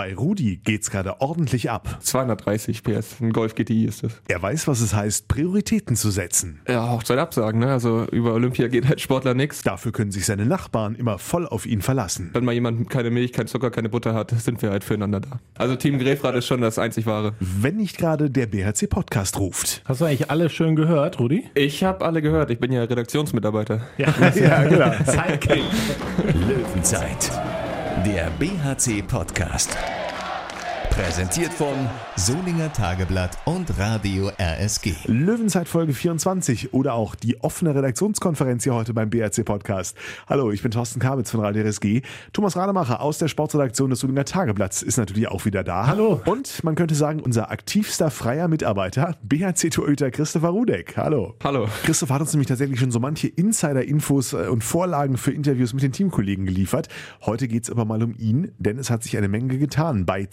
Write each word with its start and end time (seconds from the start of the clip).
Bei 0.00 0.14
Rudi 0.14 0.56
geht's 0.56 0.90
gerade 0.90 1.20
ordentlich 1.20 1.70
ab. 1.70 1.98
230 2.00 2.82
PS, 2.82 3.20
ein 3.20 3.34
Golf 3.34 3.54
GTI 3.54 3.84
ist 3.84 4.02
das. 4.02 4.22
Er 4.28 4.40
weiß, 4.40 4.66
was 4.66 4.80
es 4.80 4.94
heißt, 4.94 5.28
Prioritäten 5.28 5.94
zu 5.94 6.10
setzen. 6.10 6.62
Ja, 6.66 6.88
Hochzeit 6.88 7.18
absagen, 7.18 7.60
ne? 7.60 7.70
Also 7.70 8.06
über 8.10 8.32
Olympia 8.32 8.68
geht 8.68 8.88
halt 8.88 9.02
Sportler 9.02 9.34
nix. 9.34 9.60
Dafür 9.62 9.92
können 9.92 10.10
sich 10.10 10.24
seine 10.24 10.46
Nachbarn 10.46 10.94
immer 10.94 11.18
voll 11.18 11.46
auf 11.46 11.66
ihn 11.66 11.82
verlassen. 11.82 12.30
Wenn 12.32 12.46
mal 12.46 12.52
jemand 12.52 12.88
keine 12.88 13.10
Milch, 13.10 13.34
kein 13.34 13.46
Zucker, 13.46 13.70
keine 13.70 13.90
Butter 13.90 14.14
hat, 14.14 14.30
sind 14.30 14.62
wir 14.62 14.70
halt 14.70 14.84
füreinander 14.84 15.20
da. 15.20 15.38
Also 15.58 15.76
Team 15.76 15.98
Grefrad 15.98 16.34
ist 16.34 16.46
schon 16.46 16.62
das 16.62 16.78
einzig 16.78 17.04
wahre. 17.04 17.34
Wenn 17.38 17.76
nicht 17.76 17.98
gerade 17.98 18.30
der 18.30 18.46
BHC 18.46 18.86
Podcast 18.88 19.38
ruft. 19.38 19.82
Hast 19.84 20.00
du 20.00 20.06
eigentlich 20.06 20.30
alle 20.30 20.48
schön 20.48 20.76
gehört, 20.76 21.20
Rudi? 21.20 21.44
Ich 21.52 21.84
habe 21.84 22.06
alle 22.06 22.22
gehört, 22.22 22.50
ich 22.50 22.58
bin 22.58 22.72
ja 22.72 22.84
Redaktionsmitarbeiter. 22.84 23.82
Ja, 23.98 24.14
Ja, 24.34 24.64
genau. 24.64 24.92
Sidekick. 25.04 25.62
Löwenzeit, 26.48 27.30
der 28.04 28.30
BHC 28.38 29.02
Podcast. 29.06 29.99
Präsentiert 31.00 31.50
von 31.54 31.88
Solinger 32.16 32.70
Tageblatt 32.74 33.38
und 33.46 33.78
Radio 33.78 34.30
RSG. 34.38 34.92
Löwenzeit 35.06 35.66
Folge 35.66 35.94
24 35.94 36.74
oder 36.74 36.92
auch 36.92 37.14
die 37.14 37.42
offene 37.42 37.74
Redaktionskonferenz 37.74 38.64
hier 38.64 38.74
heute 38.74 38.92
beim 38.92 39.08
BRC 39.08 39.46
Podcast. 39.46 39.96
Hallo, 40.28 40.50
ich 40.50 40.62
bin 40.62 40.70
Thorsten 40.70 41.00
Kabitz 41.00 41.30
von 41.30 41.40
Radio 41.40 41.62
RSG. 41.62 42.02
Thomas 42.34 42.54
Rademacher 42.54 43.00
aus 43.00 43.16
der 43.16 43.28
Sportredaktion 43.28 43.88
des 43.88 44.00
Solinger 44.00 44.26
Tageblatts 44.26 44.82
ist 44.82 44.98
natürlich 44.98 45.28
auch 45.28 45.46
wieder 45.46 45.64
da. 45.64 45.86
Hallo. 45.86 46.20
Und 46.26 46.62
man 46.64 46.74
könnte 46.74 46.94
sagen, 46.94 47.20
unser 47.20 47.50
aktivster 47.50 48.10
freier 48.10 48.48
Mitarbeiter, 48.48 49.16
BHC-Torhüter 49.22 50.10
Christopher 50.10 50.50
Rudek. 50.50 50.98
Hallo. 50.98 51.34
Hallo. 51.42 51.66
Christoph 51.84 52.10
hat 52.10 52.20
uns 52.20 52.34
nämlich 52.34 52.48
tatsächlich 52.48 52.78
schon 52.78 52.90
so 52.90 53.00
manche 53.00 53.26
Insider-Infos 53.26 54.34
äh, 54.34 54.48
und 54.48 54.62
Vorlagen 54.62 55.16
für 55.16 55.32
Interviews 55.32 55.72
mit 55.72 55.82
den 55.82 55.92
Teamkollegen 55.92 56.44
geliefert. 56.44 56.88
Heute 57.24 57.48
geht 57.48 57.62
es 57.62 57.70
aber 57.70 57.86
mal 57.86 58.02
um 58.02 58.14
ihn, 58.18 58.52
denn 58.58 58.78
es 58.78 58.90
hat 58.90 59.02
sich 59.02 59.16
eine 59.16 59.28
Menge 59.28 59.56
getan 59.56 60.04
bei 60.04 60.26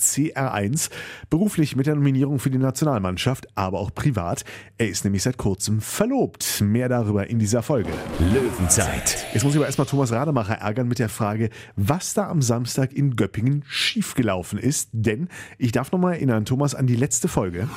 CR1. 0.58 0.90
Beruflich 1.30 1.76
mit 1.76 1.88
der 1.88 1.96
Nominierung 1.96 2.40
für 2.40 2.50
die 2.50 2.58
Nationalmannschaft, 2.58 3.48
aber 3.56 3.80
auch 3.80 3.94
privat. 3.94 4.44
Er 4.78 4.90
ist 4.90 5.04
nämlich 5.04 5.24
seit 5.24 5.38
kurzem 5.38 5.82
verlobt. 5.82 6.62
Mehr 6.62 6.90
darüber 6.90 7.30
in 7.30 7.40
dieser 7.40 7.62
Folge. 7.64 7.90
Löwenzeit, 8.20 9.26
Jetzt 9.34 9.44
muss 9.44 9.54
ich 9.54 9.58
aber 9.58 9.66
erstmal 9.66 9.88
Thomas 9.88 10.12
Rademacher 10.12 10.56
ärgern 10.56 10.88
mit 10.88 11.00
der 11.00 11.10
Frage, 11.10 11.50
was 11.76 12.14
da 12.14 12.30
am 12.30 12.42
Samstag 12.42 12.94
in 12.94 13.16
Göppingen 13.16 13.64
schiefgelaufen 13.68 14.60
ist. 14.60 14.90
Denn 14.94 15.28
ich 15.58 15.72
darf 15.72 15.92
nochmal 15.92 16.14
erinnern, 16.14 16.46
Thomas, 16.46 16.76
an 16.76 16.88
die 16.88 16.96
letzte 16.96 17.28
Folge. 17.28 17.68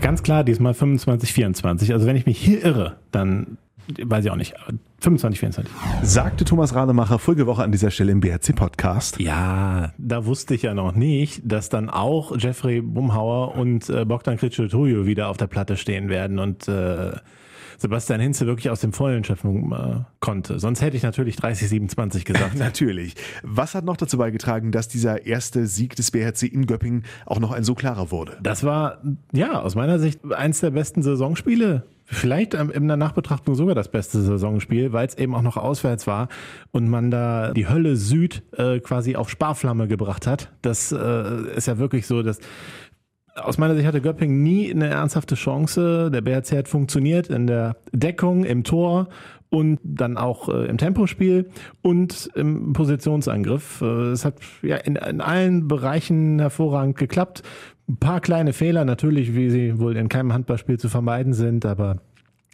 Ganz 0.00 0.22
klar, 0.22 0.44
diesmal 0.44 0.74
25, 0.74 1.32
24. 1.32 1.92
Also 1.92 2.06
wenn 2.06 2.16
ich 2.16 2.26
mich 2.26 2.38
hier 2.38 2.64
irre, 2.64 2.96
dann 3.10 3.58
weiß 4.00 4.24
ich 4.24 4.30
auch 4.30 4.36
nicht. 4.36 4.54
aber 4.60 4.78
25, 5.00 5.40
24. 5.40 5.72
Sagte 6.02 6.44
Thomas 6.44 6.74
Rademacher 6.74 7.18
vorige 7.18 7.46
Woche 7.46 7.62
an 7.62 7.72
dieser 7.72 7.90
Stelle 7.90 8.12
im 8.12 8.20
BRC-Podcast. 8.20 9.18
Ja, 9.20 9.92
da 9.98 10.26
wusste 10.26 10.54
ich 10.54 10.62
ja 10.62 10.74
noch 10.74 10.94
nicht, 10.94 11.42
dass 11.44 11.68
dann 11.68 11.90
auch 11.90 12.36
Jeffrey 12.38 12.80
Bumhauer 12.80 13.56
und 13.56 13.90
äh, 13.90 14.04
Bogdan 14.04 14.36
Kritschotojo 14.36 15.06
wieder 15.06 15.28
auf 15.28 15.36
der 15.36 15.48
Platte 15.48 15.76
stehen 15.76 16.08
werden 16.08 16.38
und 16.38 16.68
äh, 16.68 17.12
Sebastian 17.82 18.20
Hinze 18.20 18.46
wirklich 18.46 18.70
aus 18.70 18.80
dem 18.80 18.92
Vollen 18.92 19.24
schöpfen 19.24 19.72
äh, 19.72 20.04
konnte. 20.20 20.60
Sonst 20.60 20.82
hätte 20.82 20.96
ich 20.96 21.02
natürlich 21.02 21.34
30, 21.34 21.68
27 21.68 22.24
gesagt. 22.24 22.54
Natürlich. 22.58 23.14
Was 23.42 23.74
hat 23.74 23.84
noch 23.84 23.96
dazu 23.96 24.18
beigetragen, 24.18 24.70
dass 24.70 24.86
dieser 24.86 25.26
erste 25.26 25.66
Sieg 25.66 25.96
des 25.96 26.12
BRC 26.12 26.44
in 26.44 26.66
Göppingen 26.66 27.04
auch 27.26 27.40
noch 27.40 27.50
ein 27.50 27.64
so 27.64 27.74
klarer 27.74 28.12
wurde? 28.12 28.38
Das 28.40 28.62
war, 28.62 29.02
ja, 29.32 29.60
aus 29.60 29.74
meiner 29.74 29.98
Sicht 29.98 30.20
eins 30.32 30.60
der 30.60 30.70
besten 30.70 31.02
Saisonspiele. 31.02 31.82
Vielleicht 32.04 32.54
in 32.54 32.88
der 32.88 32.96
Nachbetrachtung 32.96 33.54
sogar 33.54 33.74
das 33.74 33.90
beste 33.90 34.20
Saisonspiel, 34.20 34.92
weil 34.92 35.06
es 35.06 35.16
eben 35.16 35.34
auch 35.34 35.42
noch 35.42 35.56
auswärts 35.56 36.06
war 36.06 36.28
und 36.70 36.88
man 36.88 37.10
da 37.10 37.52
die 37.52 37.68
Hölle 37.68 37.96
Süd 37.96 38.42
äh, 38.56 38.80
quasi 38.80 39.16
auf 39.16 39.30
Sparflamme 39.30 39.88
gebracht 39.88 40.26
hat. 40.26 40.52
Das 40.62 40.92
äh, 40.92 41.54
ist 41.56 41.66
ja 41.66 41.78
wirklich 41.78 42.06
so, 42.06 42.22
dass 42.22 42.38
aus 43.34 43.56
meiner 43.56 43.74
Sicht 43.74 43.86
hatte 43.86 44.02
Göppingen 44.02 44.42
nie 44.42 44.70
eine 44.70 44.88
ernsthafte 44.88 45.36
Chance. 45.36 46.10
Der 46.10 46.20
BRC 46.20 46.52
hat 46.52 46.68
funktioniert 46.68 47.28
in 47.28 47.46
der 47.46 47.76
Deckung, 47.92 48.44
im 48.44 48.62
Tor 48.62 49.08
und 49.52 49.78
dann 49.84 50.16
auch 50.16 50.48
äh, 50.48 50.64
im 50.64 50.78
Tempospiel 50.78 51.50
und 51.82 52.30
im 52.34 52.72
Positionsangriff. 52.72 53.82
Äh, 53.82 54.12
es 54.12 54.24
hat 54.24 54.36
ja 54.62 54.76
in, 54.76 54.96
in 54.96 55.20
allen 55.20 55.68
Bereichen 55.68 56.38
hervorragend 56.38 56.96
geklappt. 56.96 57.42
Ein 57.86 57.98
paar 57.98 58.22
kleine 58.22 58.54
Fehler 58.54 58.86
natürlich, 58.86 59.34
wie 59.34 59.50
sie 59.50 59.78
wohl 59.78 59.98
in 59.98 60.08
keinem 60.08 60.32
Handballspiel 60.32 60.78
zu 60.78 60.88
vermeiden 60.88 61.34
sind, 61.34 61.66
aber 61.66 61.98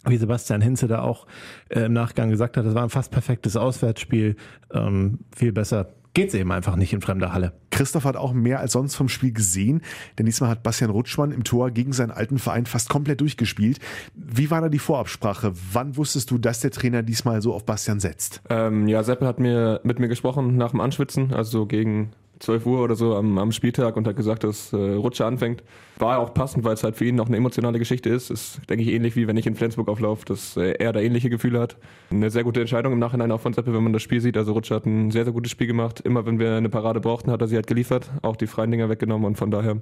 wie 0.05 0.17
Sebastian 0.17 0.59
Hinze 0.59 0.89
da 0.89 1.01
auch 1.01 1.25
äh, 1.69 1.85
im 1.85 1.93
Nachgang 1.93 2.31
gesagt 2.31 2.57
hat, 2.57 2.65
das 2.65 2.75
war 2.75 2.83
ein 2.83 2.89
fast 2.89 3.11
perfektes 3.13 3.55
Auswärtsspiel. 3.55 4.35
Ähm, 4.73 5.19
viel 5.33 5.53
besser 5.53 5.87
geht's 6.19 6.33
eben 6.33 6.51
einfach 6.51 6.75
nicht 6.75 6.91
in 6.91 6.99
fremder 6.99 7.31
Halle. 7.31 7.53
Christoph 7.71 8.03
hat 8.03 8.17
auch 8.17 8.33
mehr 8.33 8.59
als 8.59 8.73
sonst 8.73 8.95
vom 8.95 9.07
Spiel 9.07 9.31
gesehen, 9.31 9.81
denn 10.17 10.25
diesmal 10.25 10.49
hat 10.49 10.63
Bastian 10.63 10.91
Rutschmann 10.91 11.31
im 11.31 11.45
Tor 11.45 11.71
gegen 11.71 11.93
seinen 11.93 12.11
alten 12.11 12.39
Verein 12.39 12.65
fast 12.65 12.89
komplett 12.89 13.21
durchgespielt. 13.21 13.79
Wie 14.15 14.51
war 14.51 14.59
da 14.59 14.67
die 14.67 14.79
Vorabsprache? 14.79 15.53
Wann 15.71 15.95
wusstest 15.95 16.29
du, 16.29 16.37
dass 16.37 16.59
der 16.59 16.71
Trainer 16.71 17.03
diesmal 17.03 17.41
so 17.41 17.53
auf 17.53 17.65
Bastian 17.65 18.01
setzt? 18.01 18.41
Ähm, 18.49 18.89
ja, 18.89 19.01
Seppel 19.03 19.29
hat 19.29 19.39
mir 19.39 19.79
mit 19.83 19.99
mir 19.99 20.09
gesprochen 20.09 20.57
nach 20.57 20.71
dem 20.71 20.81
Anschwitzen, 20.81 21.33
also 21.33 21.59
so 21.59 21.65
gegen 21.65 22.11
12 22.39 22.65
Uhr 22.65 22.81
oder 22.81 22.95
so 22.95 23.15
am, 23.15 23.37
am 23.37 23.51
Spieltag 23.51 23.97
und 23.97 24.07
hat 24.07 24.15
gesagt, 24.15 24.43
dass 24.43 24.73
äh, 24.73 24.77
Rutsche 24.77 25.25
anfängt. 25.25 25.63
War 25.97 26.19
auch 26.19 26.33
passend, 26.33 26.63
weil 26.63 26.73
es 26.73 26.83
halt 26.83 26.95
für 26.95 27.05
ihn 27.05 27.15
noch 27.15 27.27
eine 27.27 27.37
emotionale 27.37 27.79
Geschichte 27.79 28.09
ist. 28.09 28.29
Ist, 28.29 28.61
denke 28.69 28.83
ich, 28.83 28.89
ähnlich 28.89 29.15
wie 29.15 29.27
wenn 29.27 29.35
ich 29.37 29.45
in 29.45 29.55
Flensburg 29.55 29.89
auflaufe, 29.89 30.25
dass 30.25 30.55
äh, 30.55 30.71
er 30.79 30.93
da 30.93 30.99
ähnliche 30.99 31.29
Gefühle 31.29 31.59
hat. 31.59 31.77
Eine 32.11 32.29
sehr 32.29 32.43
gute 32.43 32.61
Entscheidung 32.61 32.93
im 32.93 32.99
Nachhinein 32.99 33.31
auch 33.31 33.41
von 33.41 33.53
Seppel, 33.53 33.73
wenn 33.73 33.83
man 33.83 33.93
das 33.93 34.01
Spiel 34.01 34.21
sieht. 34.21 34.37
Also 34.37 34.53
Rutsche 34.53 34.75
hat 34.75 34.85
ein 34.85 35.11
sehr, 35.11 35.25
sehr 35.25 35.33
gutes 35.33 35.51
Spiel 35.51 35.67
gemacht. 35.67 35.99
Immer 35.99 36.25
wenn 36.25 36.39
wir 36.39 36.55
eine 36.55 36.69
Parade 36.69 37.01
brauchten, 37.01 37.31
hat 37.31 37.41
er 37.41 37.47
sie 37.47 37.55
halt 37.55 37.67
geliefert. 37.67 38.09
Auch 38.21 38.37
die 38.37 38.47
freien 38.47 38.71
Dinger 38.71 38.89
weggenommen 38.89 39.25
und 39.25 39.35
von 39.35 39.51
daher 39.51 39.77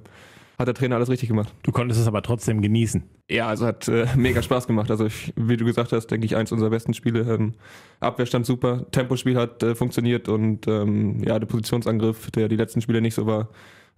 hat 0.58 0.66
der 0.66 0.74
Trainer 0.74 0.96
alles 0.96 1.08
richtig 1.08 1.28
gemacht. 1.28 1.54
Du 1.62 1.70
konntest 1.70 2.00
es 2.00 2.08
aber 2.08 2.20
trotzdem 2.22 2.60
genießen. 2.60 3.04
Ja, 3.30 3.46
also 3.46 3.64
hat 3.64 3.86
äh, 3.86 4.06
mega 4.16 4.42
Spaß 4.42 4.66
gemacht. 4.66 4.90
Also 4.90 5.06
ich, 5.06 5.32
wie 5.36 5.56
du 5.56 5.64
gesagt 5.64 5.92
hast, 5.92 6.08
denke 6.08 6.26
ich, 6.26 6.34
eins 6.34 6.50
unserer 6.50 6.70
besten 6.70 6.94
Spiele. 6.94 7.20
Ähm, 7.20 7.54
Abwehrstand 8.00 8.44
super, 8.44 8.86
Tempospiel 8.90 9.36
hat 9.36 9.62
äh, 9.62 9.74
funktioniert 9.76 10.28
und 10.28 10.66
ähm, 10.66 11.22
ja, 11.24 11.38
der 11.38 11.46
Positionsangriff, 11.46 12.30
der 12.32 12.48
die 12.48 12.56
letzten 12.56 12.80
Spiele 12.80 13.00
nicht 13.00 13.14
so 13.14 13.26
war, 13.26 13.48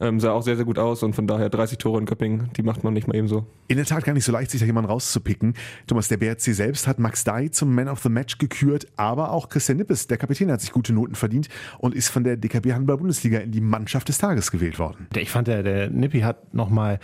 ähm, 0.01 0.21
sah 0.21 0.33
auch 0.33 0.43
sehr, 0.43 0.57
sehr 0.57 0.65
gut 0.65 0.79
aus 0.79 1.03
und 1.03 1.15
von 1.15 1.27
daher 1.27 1.51
30 1.51 1.79
Tore 1.79 2.01
in 2.01 2.07
Köpping, 2.07 2.51
die 2.57 2.63
macht 2.63 2.85
man 2.85 2.95
nicht 2.95 3.07
mal 3.07 3.17
eben 3.17 3.29
so. 3.29 3.47
In 3.69 3.77
der 3.77 3.87
Tat 3.87 4.05
gar 4.05 4.13
nicht 4.13 4.25
so 4.25 4.33
leicht, 4.33 4.51
sich 4.51 4.61
da 4.61 4.67
jemanden 4.67 4.91
rauszupicken. 4.91 5.55
Thomas, 5.87 6.09
der 6.09 6.17
BRC 6.17 6.41
selbst 6.55 6.87
hat 6.87 6.99
Max 6.99 7.25
Dai 7.25 7.49
zum 7.49 7.75
Man 7.75 7.89
of 7.89 8.01
the 8.01 8.09
Match 8.09 8.39
gekürt, 8.39 8.87
aber 8.97 9.31
auch 9.31 9.49
Christian 9.49 9.79
Nippes, 9.79 10.07
der 10.07 10.17
Kapitän, 10.17 10.51
hat 10.51 10.61
sich 10.61 10.73
gute 10.73 10.93
Noten 10.93 11.15
verdient 11.15 11.49
und 11.79 11.95
ist 11.95 12.09
von 12.09 12.25
der 12.25 12.37
DKB 12.37 12.73
Handball-Bundesliga 12.73 13.39
in 13.39 13.53
die 13.53 13.61
Mannschaft 13.61 14.09
des 14.09 14.19
Tages 14.19 14.51
gewählt 14.51 14.79
worden. 14.79 15.07
Ich 15.17 15.31
fand, 15.31 15.49
der, 15.49 15.63
der 15.63 15.91
Nippi 15.91 16.21
hat 16.21 16.55
nochmal 16.55 16.99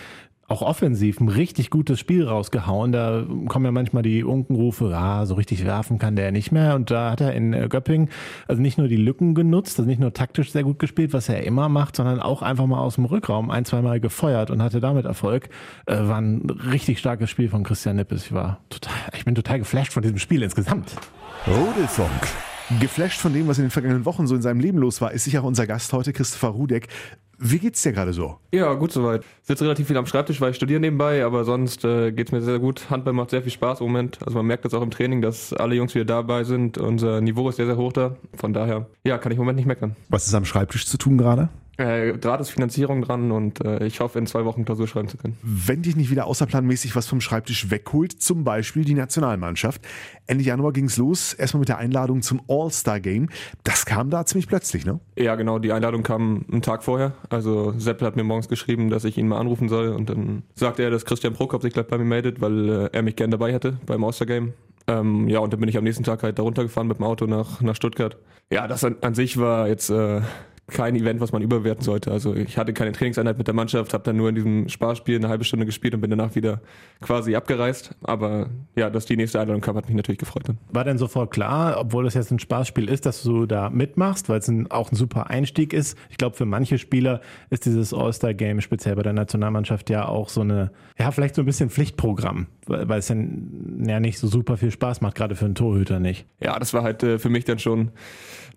auch 0.49 0.63
offensiv 0.63 1.21
ein 1.21 1.29
richtig 1.29 1.71
gutes 1.71 1.99
Spiel 1.99 2.27
rausgehauen. 2.27 2.93
Da 2.93 3.25
kommen 3.49 3.65
ja 3.65 3.73
manchmal 3.73 4.03
die 4.03 4.25
Unkenrufe, 4.25 4.91
ja, 4.91 5.27
so 5.27 5.35
richtig 5.35 5.65
werfen 5.65 5.99
kann 5.99 6.17
der 6.17 6.33
nicht 6.33 6.53
mehr. 6.53 6.75
Und 6.75 6.91
da 6.91 7.11
hat 7.11 7.21
er 7.21 7.33
in 7.35 7.53
äh, 7.53 7.69
Göppingen 7.69 8.11
also 8.47 8.63
nicht 8.63 8.79
nur 8.79 8.89
die 8.89 8.97
Lücken 8.97 9.35
genutzt, 9.35 9.79
also 9.79 9.89
nicht 9.89 10.01
nur 10.01 10.13
taktisch 10.13 10.53
sehr 10.53 10.63
gut 10.63 10.79
gespielt, 10.79 11.13
was 11.13 11.29
er 11.29 11.43
immer 11.45 11.69
macht, 11.69 11.97
sondern 11.97 12.21
auch 12.21 12.43
einfach 12.43 12.67
mal 12.67 12.81
aus 12.81 12.97
dem 12.97 13.07
Rückraum 13.07 13.51
ein, 13.51 13.65
zweimal 13.65 14.01
gefeuert 14.01 14.51
und 14.51 14.63
hatte 14.63 14.81
damit 14.81 15.05
Erfolg. 15.05 15.49
Äh, 15.87 15.97
war 15.97 16.21
ein 16.21 16.49
richtig 16.71 16.99
starkes 16.99 17.31
Spiel 17.31 17.49
von 17.49 17.65
Christian 17.65 17.97
Nippes. 17.97 18.27
Ich 18.27 18.33
war 18.33 18.61
total, 18.71 18.95
ich 19.17 19.25
bin 19.25 19.35
total 19.35 19.59
geflasht 19.59 19.93
von 19.93 20.03
diesem 20.03 20.19
Spiel 20.19 20.43
insgesamt. 20.43 20.97
Rudelfunk, 21.47 22.11
Geflasht 22.81 23.21
von 23.21 23.33
dem, 23.33 23.47
was 23.47 23.59
in 23.59 23.65
den 23.67 23.71
vergangenen 23.71 24.05
Wochen 24.05 24.27
so 24.27 24.35
in 24.35 24.43
seinem 24.43 24.59
Leben 24.59 24.79
los 24.79 25.01
war, 25.01 25.13
ist 25.13 25.23
sicher 25.23 25.45
unser 25.45 25.69
Gast 25.69 25.93
heute, 25.93 26.13
Christopher 26.13 26.49
Rudek. 26.49 26.89
Wie 27.39 27.59
geht's 27.59 27.83
dir 27.83 27.93
gerade 27.93 28.13
so? 28.13 28.39
Ja, 28.53 28.73
gut 28.75 28.93
soweit. 28.93 29.25
Sitze 29.43 29.65
relativ 29.65 29.87
viel 29.89 29.97
am 29.97 30.07
Schreibtisch, 30.07 30.41
weil 30.41 30.51
ich 30.51 30.57
studiere 30.57 30.81
nebenbei, 30.81 31.25
aber 31.25 31.45
sonst 31.45 31.85
äh, 31.85 32.13
geht's 32.13 32.33
mir 32.33 32.41
sehr 32.41 32.59
gut. 32.59 32.89
Handball 32.89 33.13
macht 33.13 33.31
sehr 33.31 33.43
viel 33.43 33.53
Spaß 33.53 33.81
im 33.81 33.87
Moment. 33.89 34.19
Also 34.25 34.39
man 34.39 34.47
merkt 34.47 34.65
das 34.65 34.73
auch 34.75 34.83
im 34.83 34.91
Training, 34.91 35.21
dass 35.21 35.53
alle 35.53 35.75
Jungs 35.75 35.95
wieder 35.95 36.05
dabei 36.07 36.45
sind. 36.45 36.79
Unser 36.79 37.21
Niveau 37.21 37.49
ist 37.49 37.57
sehr, 37.57 37.67
sehr 37.67 37.77
hoch 37.77 37.93
da. 37.93 38.17
Von 38.35 38.53
daher, 38.53 38.87
ja, 39.05 39.19
kann 39.19 39.33
ich 39.33 39.37
im 39.37 39.43
Moment 39.43 39.57
nicht 39.57 39.67
meckern. 39.67 39.97
Was 40.09 40.27
ist 40.27 40.35
am 40.35 40.45
Schreibtisch 40.45 40.87
zu 40.87 40.97
tun 40.97 41.19
gerade? 41.19 41.51
Äh, 41.79 42.17
Gerade 42.19 42.43
ist 42.43 42.51
Finanzierung 42.51 43.03
dran 43.03 43.31
und 43.31 43.65
äh, 43.65 43.85
ich 43.85 44.01
hoffe, 44.01 44.19
in 44.19 44.27
zwei 44.27 44.45
Wochen 44.45 44.65
Klausur 44.65 44.89
schreiben 44.89 45.09
zu 45.09 45.19
können. 45.19 45.37
Wenn 45.43 45.83
dich 45.83 45.95
nicht 45.97 46.11
wieder 46.11 46.27
außerplanmäßig 46.27 46.97
was 46.97 47.07
vom 47.07 47.21
Schreibtisch 47.21 47.71
wegholt, 47.71 48.13
zum 48.13 48.45
Beispiel 48.45 48.85
die 48.85 48.95
Nationalmannschaft. 48.95 49.83
Ende 50.27 50.43
Januar 50.43 50.73
ging's 50.73 50.97
los, 50.97 51.35
erstmal 51.35 51.61
mit 51.61 51.69
der 51.69 51.79
Einladung 51.79 52.23
zum 52.23 52.41
All-Star-Game. 52.49 53.29
Das 53.65 53.85
kam 53.85 54.11
da 54.11 54.25
ziemlich 54.25 54.49
plötzlich, 54.49 54.87
ne? 54.87 55.01
Ja, 55.17 55.35
genau, 55.35 55.59
die 55.59 55.73
Einladung 55.73 56.03
kam 56.03 56.47
einen 56.51 56.63
Tag 56.63 56.83
vorher. 56.83 57.13
Also 57.29 57.75
Seppel 57.79 58.07
hat 58.07 58.17
mir 58.17 58.25
morgens 58.25 58.49
geschrieben, 58.49 58.89
dass 58.89 59.05
ich 59.05 59.19
ihn 59.19 59.29
mal 59.29 59.39
anrufen 59.39 59.69
soll 59.69 59.89
und 59.89 60.09
dann 60.09 60.45
sagte 60.55 60.83
er, 60.83 60.91
dass 60.91 61.05
Christian 61.05 61.35
Prokop 61.35 61.63
sich 61.63 61.75
gleich 61.75 61.87
bei 61.87 61.99
mir 61.99 62.05
meldet, 62.05 62.41
weil 62.41 62.69
äh, 62.69 62.89
er 62.93 63.03
mich 63.03 63.17
gern 63.17 63.31
dabei 63.31 63.53
hätte 63.53 63.79
beim 63.85 64.03
All-Star-Game. 64.03 64.55
Ähm, 64.89 65.29
ja, 65.29 65.41
und 65.41 65.53
dann 65.53 65.61
bin 65.61 65.69
ich 65.69 65.77
am 65.77 65.85
nächsten 65.85 66.05
Tag 66.05 66.23
halt 66.23 66.39
da 66.39 66.43
runtergefahren 66.43 66.87
mit 66.89 66.99
dem 66.99 67.05
Auto 67.05 67.27
nach, 67.27 67.61
nach 67.61 67.75
Stuttgart. 67.75 68.17
Ja, 68.51 68.69
das 68.69 68.85
an, 68.85 68.97
an 69.01 69.15
sich 69.15 69.37
war 69.39 69.67
jetzt 69.69 69.91
äh, 69.91 70.21
kein 70.69 70.97
Event, 70.97 71.21
was 71.21 71.31
man 71.31 71.43
überwerten 71.43 71.85
sollte. 71.85 72.11
Also 72.11 72.35
ich 72.35 72.59
hatte 72.59 72.73
keine 72.73 72.91
Trainingseinheit 72.91 73.39
mit 73.39 73.47
der 73.47 73.55
Mannschaft, 73.55 73.95
habe 73.95 74.03
dann 74.03 74.17
nur 74.17 74.31
in 74.31 74.35
diesem 74.35 74.69
Sparspiel 74.69 75.17
eine 75.17 75.29
halbe 75.29 75.45
Stunde 75.45 75.65
gespielt 75.65 75.95
und 75.95 76.01
bin 76.01 76.11
danach 76.11 76.35
wieder 76.35 76.61
quasi 77.01 77.37
abgereist. 77.37 77.95
Aber 78.03 78.51
ja, 78.75 78.91
dass 78.91 79.07
die 79.07 79.17
nächste 79.17 79.41
Einladung 79.41 79.61
kam, 79.61 79.77
hat 79.77 79.87
mich 79.87 79.97
natürlich 79.97 80.19
gefreut. 80.19 80.49
Dann. 80.49 80.59
War 80.73 80.83
denn 80.83 80.99
sofort 80.99 81.31
klar, 81.31 81.77
obwohl 81.79 82.03
das 82.03 82.15
jetzt 82.15 82.33
ein 82.33 82.41
Spaßspiel 82.41 82.89
ist, 82.89 83.07
dass 83.07 83.23
du 83.23 83.47
da 83.47 83.71
mitmachst, 83.71 84.29
weil 84.29 84.41
es 84.41 84.49
ein, 84.49 84.69
auch 84.71 84.91
ein 84.91 84.97
super 84.97 85.31
Einstieg 85.31 85.73
ist? 85.73 85.97
Ich 86.11 86.19
glaube, 86.19 86.37
für 86.37 86.47
manche 86.47 86.79
Spieler 86.79 87.21
ist 87.51 87.65
dieses 87.65 87.95
All-Star-Game 87.95 88.61
speziell 88.61 88.97
bei 88.97 89.03
der 89.03 89.13
Nationalmannschaft 89.13 89.89
ja 89.89 90.09
auch 90.09 90.29
so 90.29 90.41
eine, 90.41 90.73
ja, 90.99 91.13
vielleicht 91.13 91.37
so 91.37 91.43
ein 91.43 91.47
bisschen 91.47 91.71
Pflichtprogramm, 91.71 92.49
weil, 92.67 92.89
weil 92.89 92.99
es 92.99 93.07
dann 93.07 93.85
ja 93.87 94.01
nicht 94.01 94.19
so 94.19 94.27
super 94.27 94.57
viel 94.57 94.73
Spaß 94.73 95.01
macht, 95.01 95.15
gerade 95.15 95.37
für 95.37 95.45
einen 95.45 95.55
Torhüter 95.55 96.01
nicht. 96.01 96.27
Ja, 96.41 96.59
das 96.59 96.75
war 96.75 96.83
halt 96.83 97.05
äh, 97.05 97.21
für 97.21 97.29
mich 97.29 97.45
dann 97.45 97.61
schon 97.61 97.93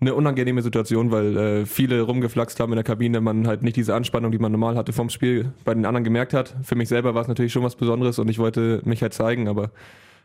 eine 0.00 0.14
unangenehme 0.14 0.62
Situation, 0.62 1.10
weil 1.10 1.36
äh, 1.36 1.66
viele 1.66 1.99
rumgeflaxt 2.02 2.60
haben 2.60 2.72
in 2.72 2.76
der 2.76 2.84
Kabine, 2.84 3.20
man 3.20 3.46
halt 3.46 3.62
nicht 3.62 3.76
diese 3.76 3.94
Anspannung, 3.94 4.32
die 4.32 4.38
man 4.38 4.52
normal 4.52 4.76
hatte 4.76 4.92
vom 4.92 5.10
Spiel, 5.10 5.52
bei 5.64 5.74
den 5.74 5.86
anderen 5.86 6.04
gemerkt 6.04 6.34
hat. 6.34 6.54
Für 6.62 6.74
mich 6.74 6.88
selber 6.88 7.14
war 7.14 7.22
es 7.22 7.28
natürlich 7.28 7.52
schon 7.52 7.62
was 7.62 7.76
Besonderes 7.76 8.18
und 8.18 8.28
ich 8.28 8.38
wollte 8.38 8.80
mich 8.84 9.02
halt 9.02 9.14
zeigen, 9.14 9.48
aber 9.48 9.70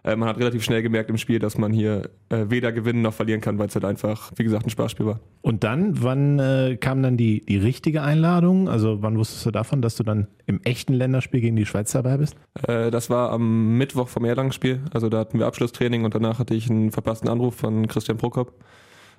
äh, 0.05 0.15
man 0.15 0.29
hat 0.29 0.37
relativ 0.37 0.63
schnell 0.63 0.83
gemerkt 0.83 1.09
im 1.09 1.17
Spiel, 1.17 1.39
dass 1.39 1.57
man 1.57 1.73
hier 1.73 2.09
äh, 2.29 2.45
weder 2.49 2.71
gewinnen 2.71 3.01
noch 3.01 3.13
verlieren 3.13 3.41
kann, 3.41 3.57
weil 3.57 3.67
es 3.67 3.75
halt 3.75 3.85
einfach, 3.85 4.31
wie 4.35 4.43
gesagt, 4.43 4.65
ein 4.65 4.69
Spaßspiel 4.69 5.05
war. 5.05 5.19
Und 5.41 5.63
dann, 5.63 6.03
wann 6.03 6.39
äh, 6.39 6.77
kam 6.79 7.01
dann 7.01 7.17
die, 7.17 7.41
die 7.41 7.57
richtige 7.57 8.03
Einladung? 8.03 8.69
Also 8.69 9.01
wann 9.01 9.17
wusstest 9.17 9.45
du 9.45 9.51
davon, 9.51 9.81
dass 9.81 9.95
du 9.95 10.03
dann 10.03 10.27
im 10.45 10.61
echten 10.63 10.93
Länderspiel 10.93 11.41
gegen 11.41 11.55
die 11.55 11.65
Schweiz 11.65 11.91
dabei 11.91 12.17
bist? 12.17 12.35
Äh, 12.67 12.91
das 12.91 13.09
war 13.09 13.31
am 13.31 13.77
Mittwoch 13.77 14.07
vom 14.07 14.25
Erlangen-Spiel. 14.25 14.81
Also 14.93 15.09
da 15.09 15.19
hatten 15.19 15.39
wir 15.39 15.47
Abschlusstraining 15.47 16.05
und 16.05 16.13
danach 16.13 16.37
hatte 16.37 16.53
ich 16.53 16.69
einen 16.69 16.91
verpassten 16.91 17.27
Anruf 17.27 17.55
von 17.55 17.87
Christian 17.87 18.17
Prokop 18.17 18.53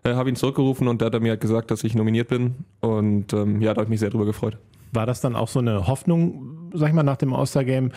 äh, 0.07 0.15
habe 0.15 0.29
ihn 0.29 0.37
zurückgerufen 0.37 0.89
und 0.89 1.03
da 1.03 1.07
hat 1.07 1.15
er 1.15 1.21
mir 1.21 1.31
halt 1.31 1.41
gesagt, 1.41 1.71
dass 1.71 1.85
ich 1.85 1.95
nominiert 1.95 2.29
bin. 2.29 2.55
Und 2.81 3.33
ähm, 3.33 3.61
ja, 3.61 3.75
da 3.75 3.81
habe 3.81 3.85
ich 3.85 3.91
mich 3.91 4.01
sehr 4.01 4.11
drüber 4.11 4.27
gefreut. 4.27 4.59
War 4.93 5.07
das 5.07 5.21
dann 5.21 5.37
auch 5.37 5.49
so 5.49 5.59
eine 5.59 5.87
Hoffnung, 5.87 6.71
sag 6.73 6.89
ich 6.89 6.95
mal, 6.95 7.03
nach 7.03 7.17
dem 7.17 7.35
All-Star-Game, 7.35 7.91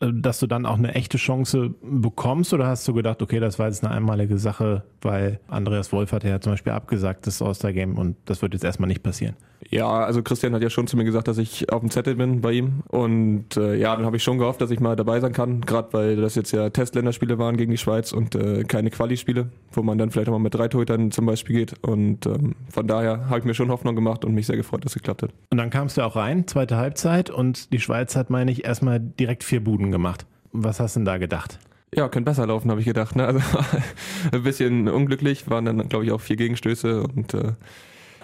äh, 0.00 0.12
dass 0.12 0.38
du 0.38 0.46
dann 0.46 0.66
auch 0.66 0.78
eine 0.78 0.94
echte 0.94 1.18
Chance 1.18 1.74
bekommst 1.82 2.52
oder 2.54 2.66
hast 2.66 2.86
du 2.86 2.94
gedacht, 2.94 3.20
okay, 3.22 3.40
das 3.40 3.58
war 3.58 3.66
jetzt 3.66 3.84
eine 3.84 3.94
einmalige 3.94 4.38
Sache, 4.38 4.84
weil 5.02 5.40
Andreas 5.48 5.92
Wolf 5.92 6.12
hat 6.12 6.24
ja 6.24 6.40
zum 6.40 6.52
Beispiel 6.52 6.72
abgesagt, 6.72 7.26
das 7.26 7.42
All-Star-Game 7.42 7.98
und 7.98 8.16
das 8.24 8.40
wird 8.42 8.54
jetzt 8.54 8.64
erstmal 8.64 8.88
nicht 8.88 9.02
passieren? 9.02 9.36
Ja, 9.70 9.88
also 9.88 10.22
Christian 10.22 10.54
hat 10.54 10.62
ja 10.62 10.70
schon 10.70 10.86
zu 10.86 10.96
mir 10.96 11.04
gesagt, 11.04 11.28
dass 11.28 11.38
ich 11.38 11.70
auf 11.72 11.80
dem 11.80 11.90
Zettel 11.90 12.14
bin 12.14 12.40
bei 12.40 12.52
ihm 12.52 12.82
und 12.88 13.56
äh, 13.56 13.74
ja, 13.76 13.94
dann 13.94 14.06
habe 14.06 14.16
ich 14.16 14.22
schon 14.22 14.38
gehofft, 14.38 14.60
dass 14.60 14.70
ich 14.70 14.80
mal 14.80 14.96
dabei 14.96 15.20
sein 15.20 15.32
kann, 15.32 15.60
gerade 15.62 15.92
weil 15.92 16.16
das 16.16 16.36
jetzt 16.36 16.52
ja 16.52 16.70
Testländerspiele 16.70 17.38
waren 17.38 17.56
gegen 17.56 17.70
die 17.70 17.78
Schweiz 17.78 18.12
und 18.12 18.34
äh, 18.34 18.64
keine 18.64 18.90
Quali-Spiele, 18.90 19.48
wo 19.72 19.82
man 19.82 19.98
dann 19.98 20.10
vielleicht 20.10 20.28
auch 20.28 20.32
mal 20.32 20.38
mit 20.38 20.54
drei 20.54 20.68
Torhütern 20.68 21.10
zum 21.10 21.26
Beispiel 21.26 21.56
geht 21.56 21.74
und 21.84 22.26
ähm, 22.26 22.54
von 22.70 22.86
daher 22.86 23.28
habe 23.28 23.40
ich 23.40 23.44
mir 23.44 23.54
schon 23.54 23.70
Hoffnung 23.70 23.94
gemacht 23.94 24.24
und 24.24 24.34
mich 24.34 24.46
sehr 24.46 24.56
gefreut, 24.56 24.84
dass 24.84 24.92
es 24.92 25.02
geklappt 25.02 25.22
hat. 25.22 25.30
Und 25.50 25.58
dann 25.58 25.70
kamst 25.70 25.96
du 25.96 26.02
auch 26.02 26.16
rein, 26.16 26.46
zweite 26.46 26.76
Halbzeit 26.76 27.30
und 27.30 27.72
die 27.72 27.80
Schweiz 27.80 28.16
hat, 28.16 28.30
meine 28.30 28.50
ich, 28.50 28.64
erstmal 28.64 29.00
direkt 29.00 29.44
vier 29.44 29.62
Buden 29.62 29.90
gemacht. 29.90 30.24
Was 30.52 30.80
hast 30.80 30.96
du 30.96 31.00
denn 31.00 31.04
da 31.04 31.18
gedacht? 31.18 31.58
Ja, 31.94 32.08
könnte 32.08 32.30
besser 32.30 32.46
laufen, 32.46 32.70
habe 32.70 32.80
ich 32.80 32.86
gedacht. 32.86 33.16
Ne? 33.16 33.26
Also 33.26 33.40
ein 34.32 34.42
bisschen 34.42 34.88
unglücklich, 34.88 35.48
waren 35.50 35.64
dann, 35.64 35.88
glaube 35.88 36.04
ich, 36.04 36.12
auch 36.12 36.20
vier 36.20 36.36
Gegenstöße 36.36 37.02
und 37.02 37.34
äh, 37.34 37.52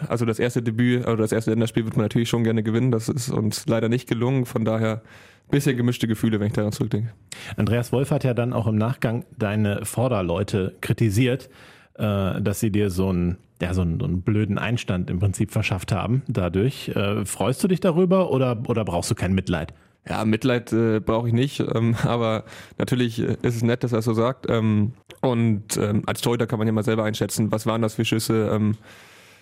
also 0.08 0.24
das 0.24 0.38
erste 0.38 0.62
Debüt, 0.62 1.04
also 1.04 1.16
das 1.16 1.32
erste 1.32 1.50
Länderspiel 1.50 1.84
wird 1.84 1.96
man 1.96 2.04
natürlich 2.04 2.28
schon 2.28 2.44
gerne 2.44 2.62
gewinnen. 2.62 2.90
Das 2.90 3.08
ist 3.08 3.30
uns 3.30 3.66
leider 3.66 3.88
nicht 3.88 4.08
gelungen. 4.08 4.46
Von 4.46 4.64
daher 4.64 5.02
ein 5.46 5.50
bisschen 5.50 5.76
gemischte 5.76 6.08
Gefühle, 6.08 6.40
wenn 6.40 6.48
ich 6.48 6.52
daran 6.52 6.72
zurückdenke. 6.72 7.12
Andreas 7.56 7.92
Wolf 7.92 8.10
hat 8.10 8.24
ja 8.24 8.34
dann 8.34 8.52
auch 8.52 8.66
im 8.66 8.76
Nachgang 8.76 9.24
deine 9.38 9.84
Vorderleute 9.84 10.74
kritisiert, 10.80 11.50
äh, 11.94 12.40
dass 12.40 12.60
sie 12.60 12.70
dir 12.70 12.90
so 12.90 13.10
einen, 13.10 13.38
ja, 13.60 13.74
so 13.74 13.82
einen, 13.82 14.00
so 14.00 14.06
einen 14.06 14.22
blöden 14.22 14.58
Einstand 14.58 15.10
im 15.10 15.18
Prinzip 15.18 15.50
verschafft 15.50 15.92
haben 15.92 16.22
dadurch. 16.28 16.88
Äh, 16.88 17.24
freust 17.24 17.62
du 17.62 17.68
dich 17.68 17.80
darüber 17.80 18.30
oder, 18.30 18.62
oder 18.68 18.84
brauchst 18.84 19.10
du 19.10 19.14
kein 19.14 19.34
Mitleid? 19.34 19.74
Ja, 20.08 20.24
Mitleid 20.24 20.72
äh, 20.72 21.00
brauche 21.00 21.28
ich 21.28 21.34
nicht, 21.34 21.60
ähm, 21.60 21.96
aber 22.04 22.44
natürlich 22.78 23.20
äh, 23.20 23.36
ist 23.42 23.56
es 23.56 23.62
nett, 23.62 23.84
dass 23.84 23.92
er 23.92 24.00
es 24.00 24.04
so 24.04 24.14
sagt. 24.14 24.46
Ähm, 24.48 24.92
und 25.20 25.76
ähm, 25.78 26.02
als 26.06 26.20
Torhüter 26.20 26.46
kann 26.46 26.58
man 26.58 26.68
ja 26.68 26.72
mal 26.72 26.84
selber 26.84 27.04
einschätzen, 27.04 27.50
was 27.50 27.66
waren 27.66 27.80
das 27.80 27.94
für 27.94 28.04
Schüsse, 28.04 28.50
ähm, 28.52 28.76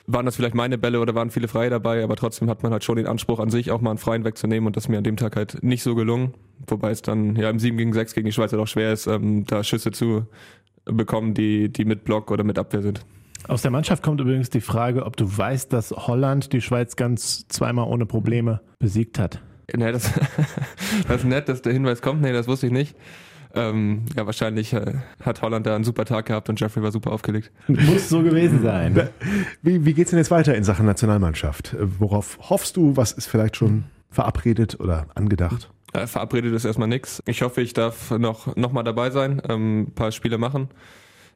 waren 0.06 0.26
das 0.26 0.36
vielleicht 0.36 0.54
meine 0.54 0.78
Bälle 0.78 1.00
oder 1.00 1.14
waren 1.14 1.30
viele 1.30 1.48
Freie 1.48 1.70
dabei, 1.70 2.02
aber 2.02 2.16
trotzdem 2.16 2.48
hat 2.50 2.62
man 2.62 2.72
halt 2.72 2.84
schon 2.84 2.96
den 2.96 3.06
Anspruch 3.06 3.38
an 3.38 3.50
sich, 3.50 3.70
auch 3.70 3.80
mal 3.80 3.90
einen 3.90 3.98
Freien 3.98 4.24
wegzunehmen 4.24 4.66
und 4.66 4.76
das 4.76 4.84
ist 4.84 4.88
mir 4.88 4.98
an 4.98 5.04
dem 5.04 5.16
Tag 5.16 5.36
halt 5.36 5.62
nicht 5.62 5.82
so 5.82 5.94
gelungen. 5.94 6.34
Wobei 6.66 6.90
es 6.90 7.02
dann 7.02 7.36
ja 7.36 7.50
im 7.50 7.58
7 7.58 7.76
gegen 7.76 7.92
6 7.92 8.14
gegen 8.14 8.26
die 8.26 8.32
Schweiz 8.32 8.52
halt 8.52 8.62
auch 8.62 8.66
schwer 8.66 8.92
ist, 8.92 9.06
ähm, 9.06 9.44
da 9.46 9.62
Schüsse 9.62 9.92
zu 9.92 10.26
bekommen, 10.84 11.34
die, 11.34 11.68
die 11.68 11.84
mit 11.84 12.04
Block 12.04 12.30
oder 12.30 12.44
mit 12.44 12.58
Abwehr 12.58 12.82
sind. 12.82 13.04
Aus 13.48 13.62
der 13.62 13.70
Mannschaft 13.70 14.02
kommt 14.02 14.20
übrigens 14.20 14.50
die 14.50 14.60
Frage, 14.60 15.04
ob 15.04 15.16
du 15.16 15.36
weißt, 15.36 15.72
dass 15.72 15.90
Holland 15.90 16.52
die 16.52 16.60
Schweiz 16.60 16.94
ganz 16.96 17.46
zweimal 17.48 17.88
ohne 17.88 18.06
Probleme 18.06 18.60
besiegt 18.78 19.18
hat. 19.18 19.40
Nee, 19.74 19.90
das, 19.90 20.12
das 21.08 21.18
ist 21.18 21.24
nett, 21.24 21.48
dass 21.48 21.62
der 21.62 21.72
Hinweis 21.72 22.02
kommt. 22.02 22.22
Nee, 22.22 22.32
das 22.32 22.46
wusste 22.46 22.66
ich 22.66 22.72
nicht. 22.72 22.96
Ähm, 23.54 24.04
ja, 24.16 24.24
wahrscheinlich 24.24 24.72
äh, 24.72 24.94
hat 25.22 25.42
Holland 25.42 25.66
da 25.66 25.74
einen 25.74 25.84
super 25.84 26.04
Tag 26.04 26.26
gehabt 26.26 26.48
und 26.48 26.58
Jeffrey 26.58 26.82
war 26.82 26.90
super 26.90 27.12
aufgelegt. 27.12 27.50
Muss 27.68 28.08
so 28.08 28.22
gewesen 28.22 28.62
sein. 28.62 29.10
Wie, 29.62 29.84
wie 29.84 29.92
geht 29.92 30.06
es 30.06 30.10
denn 30.10 30.18
jetzt 30.18 30.30
weiter 30.30 30.54
in 30.54 30.64
Sachen 30.64 30.86
Nationalmannschaft? 30.86 31.74
Äh, 31.74 32.00
worauf 32.00 32.38
hoffst 32.48 32.76
du? 32.76 32.96
Was 32.96 33.12
ist 33.12 33.26
vielleicht 33.26 33.56
schon 33.56 33.84
verabredet 34.10 34.80
oder 34.80 35.06
angedacht? 35.14 35.70
Äh, 35.92 36.06
verabredet 36.06 36.54
ist 36.54 36.64
erstmal 36.64 36.88
nichts. 36.88 37.22
Ich 37.26 37.42
hoffe, 37.42 37.60
ich 37.60 37.74
darf 37.74 38.10
noch, 38.10 38.56
noch 38.56 38.72
mal 38.72 38.82
dabei 38.82 39.10
sein, 39.10 39.42
ähm, 39.48 39.82
ein 39.82 39.94
paar 39.94 40.12
Spiele 40.12 40.38
machen. 40.38 40.68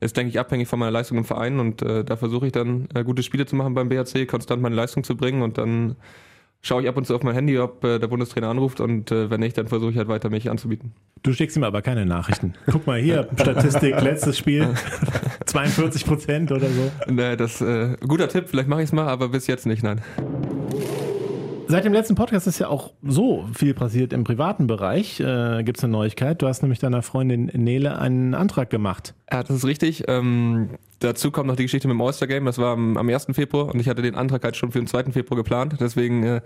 Ist, 0.01 0.17
denke 0.17 0.31
ich, 0.31 0.39
abhängig 0.39 0.69
von 0.69 0.79
meiner 0.79 0.91
Leistung 0.91 1.19
im 1.19 1.25
Verein 1.25 1.59
und 1.59 1.83
äh, 1.83 2.05
da 2.05 2.17
versuche 2.17 2.47
ich 2.47 2.53
dann 2.53 2.89
äh, 2.95 3.03
gute 3.03 3.23
Spiele 3.23 3.47
zu 3.47 3.57
machen 3.57 3.75
beim 3.75 3.89
BHC, 3.89 4.27
konstant 4.27 4.61
meine 4.61 4.75
Leistung 4.75 5.05
zu 5.05 5.17
bringen 5.17 5.43
und 5.43 5.59
dann 5.59 5.97
schaue 6.67 6.83
ich 6.83 6.89
ab 6.89 6.97
und 6.97 7.07
zu 7.07 7.15
auf 7.15 7.23
mein 7.23 7.35
Handy, 7.35 7.59
ob 7.59 7.85
äh, 7.85 7.99
der 7.99 8.09
Bundestrainer 8.09 8.49
anruft 8.49 8.81
und 8.81 9.13
äh, 9.13 9.31
wenn 9.31 9.41
nicht, 9.41 9.57
dann 9.57 9.69
versuche 9.69 9.93
ich 9.93 9.97
halt 9.97 10.09
weiter 10.09 10.31
mich 10.31 10.51
anzubieten. 10.51 10.93
Du 11.23 11.33
schickst 11.33 11.57
ihm 11.57 11.65
aber 11.65 11.81
keine 11.81 12.05
Nachrichten. 12.05 12.55
Guck 12.67 12.87
mal 12.87 13.01
hier, 13.01 13.29
Statistik, 13.41 14.01
letztes 14.03 14.37
Spiel, 14.37 14.75
42 15.47 16.05
Prozent 16.05 16.53
oder 16.53 16.67
so. 16.67 16.91
Nee, 17.09 17.37
das 17.37 17.61
äh, 17.61 17.97
guter 18.07 18.29
Tipp, 18.29 18.49
vielleicht 18.49 18.69
mache 18.69 18.83
ich 18.83 18.89
es 18.89 18.93
mal, 18.93 19.07
aber 19.07 19.29
bis 19.29 19.47
jetzt 19.47 19.67
nicht, 19.67 19.83
nein. 19.83 20.01
Seit 21.69 21.85
dem 21.85 21.93
letzten 21.93 22.15
Podcast 22.15 22.47
ist 22.47 22.61
ja 22.61 22.69
auch 22.69 22.93
so 23.03 23.49
viel 23.53 23.75
passiert 23.75 24.13
im 24.13 24.23
privaten 24.23 24.69
Bereich. 24.69 25.19
Äh, 25.19 25.65
Gibt 25.65 25.79
es 25.79 25.85
eine 25.85 25.93
Neuigkeit? 25.93 26.41
Du 26.41 26.47
hast 26.47 26.63
nämlich 26.63 26.79
deiner 26.79 27.03
Freundin 27.03 27.47
Nele 27.47 27.99
einen 27.99 28.35
Antrag 28.35 28.71
gemacht. 28.71 29.15
Ja, 29.33 29.43
das 29.43 29.57
ist 29.57 29.65
richtig. 29.65 30.05
Ähm, 30.07 30.71
dazu 31.01 31.31
kommt 31.31 31.49
noch 31.49 31.57
die 31.57 31.65
Geschichte 31.65 31.89
mit 31.89 31.95
dem 31.95 32.01
All-Star 32.01 32.29
Game. 32.29 32.45
Das 32.45 32.59
war 32.59 32.73
am, 32.73 32.97
am 32.97 33.09
1. 33.09 33.27
Februar 33.33 33.73
und 33.73 33.81
ich 33.81 33.89
hatte 33.89 34.03
den 34.03 34.15
Antrag 34.15 34.45
halt 34.45 34.57
schon 34.57 34.73
für 34.73 34.79
den 34.79 34.87
2. 34.87 35.13
Februar 35.13 35.37
geplant. 35.37 35.77
Deswegen 35.81 36.23
äh, 36.23 36.41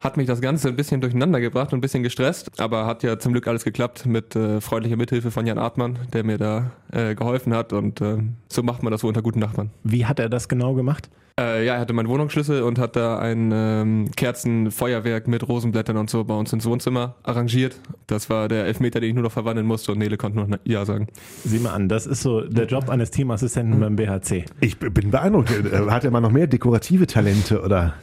hat 0.00 0.16
mich 0.16 0.26
das 0.26 0.40
Ganze 0.40 0.68
ein 0.68 0.76
bisschen 0.76 1.00
durcheinander 1.00 1.40
gebracht 1.40 1.72
und 1.72 1.78
ein 1.78 1.80
bisschen 1.80 2.02
gestresst. 2.02 2.60
Aber 2.60 2.86
hat 2.86 3.02
ja 3.02 3.18
zum 3.18 3.32
Glück 3.32 3.46
alles 3.48 3.64
geklappt 3.64 4.06
mit 4.06 4.36
äh, 4.36 4.60
freundlicher 4.60 4.96
Mithilfe 4.96 5.30
von 5.30 5.46
Jan 5.46 5.58
Artmann, 5.58 5.98
der 6.12 6.24
mir 6.24 6.38
da 6.38 6.70
äh, 6.92 7.14
geholfen 7.14 7.54
hat. 7.54 7.72
Und 7.72 8.00
äh, 8.00 8.18
so 8.48 8.62
macht 8.62 8.82
man 8.82 8.92
das 8.92 9.02
wohl 9.02 9.08
unter 9.08 9.22
guten 9.22 9.40
Nachbarn. 9.40 9.70
Wie 9.82 10.06
hat 10.06 10.18
er 10.18 10.28
das 10.28 10.48
genau 10.48 10.74
gemacht? 10.74 11.10
Äh, 11.38 11.64
ja, 11.64 11.74
er 11.74 11.80
hatte 11.80 11.92
meinen 11.92 12.08
Wohnungsschlüssel 12.08 12.62
und 12.62 12.78
hat 12.80 12.96
da 12.96 13.18
ein 13.20 13.52
ähm, 13.54 14.10
Kerzenfeuerwerk 14.16 15.28
mit 15.28 15.46
Rosenblättern 15.46 15.96
und 15.96 16.10
so 16.10 16.24
bei 16.24 16.34
uns 16.34 16.52
ins 16.52 16.66
Wohnzimmer 16.66 17.14
arrangiert. 17.22 17.78
Das 18.08 18.28
war 18.28 18.48
der 18.48 18.66
Elfmeter, 18.66 18.98
den 18.98 19.10
ich 19.10 19.14
nur 19.14 19.22
noch 19.22 19.32
verwandeln 19.32 19.66
musste 19.66 19.92
und 19.92 19.98
Nele 19.98 20.16
konnte 20.16 20.38
nur 20.38 20.58
Ja 20.64 20.84
sagen. 20.84 21.06
Sieh 21.44 21.60
mal 21.60 21.72
an, 21.74 21.88
das 21.88 22.06
ist 22.06 22.22
so 22.22 22.40
der 22.40 22.66
Job 22.66 22.88
eines 22.88 23.12
Teamassistenten 23.12 23.78
beim 23.78 23.94
BHC. 23.94 24.46
Ich 24.60 24.78
bin 24.78 25.10
beeindruckt. 25.12 25.50
Äh, 25.50 25.90
Hat 25.90 26.04
er 26.04 26.10
mal 26.10 26.20
noch 26.20 26.32
mehr 26.32 26.48
dekorative 26.48 27.06
Talente 27.06 27.62
oder 27.62 27.94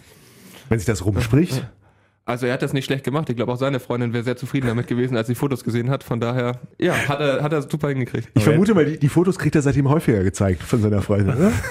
wenn 0.69 0.79
sich 0.79 0.85
das 0.85 1.05
rumspricht? 1.05 1.67
Also 2.27 2.47
er 2.47 2.53
hat 2.53 2.63
das 2.63 2.73
nicht 2.73 2.85
schlecht 2.85 3.03
gemacht. 3.03 3.29
Ich 3.29 3.35
glaube 3.35 3.51
auch 3.51 3.57
seine 3.57 3.79
Freundin 3.79 4.11
wäre 4.11 4.23
sehr 4.23 4.35
zufrieden 4.35 4.65
damit 4.65 4.87
gewesen, 4.87 5.15
als 5.15 5.27
sie 5.27 5.35
Fotos 5.35 5.63
gesehen 5.63 5.91
hat. 5.91 6.03
Von 6.03 6.19
daher, 6.19 6.59
ja, 6.79 6.95
hat 7.07 7.19
er, 7.19 7.43
hat 7.43 7.53
er 7.53 7.61
super 7.61 7.89
hingekriegt. 7.89 8.29
Ich 8.33 8.43
vermute 8.43 8.73
mal, 8.73 8.83
die, 8.83 8.97
die 8.97 9.09
Fotos 9.09 9.37
kriegt 9.37 9.53
er 9.53 9.61
seitdem 9.61 9.87
häufiger 9.87 10.23
gezeigt 10.23 10.63
von 10.63 10.81
seiner 10.81 11.03
Freundin. 11.03 11.35
Oder? 11.35 11.51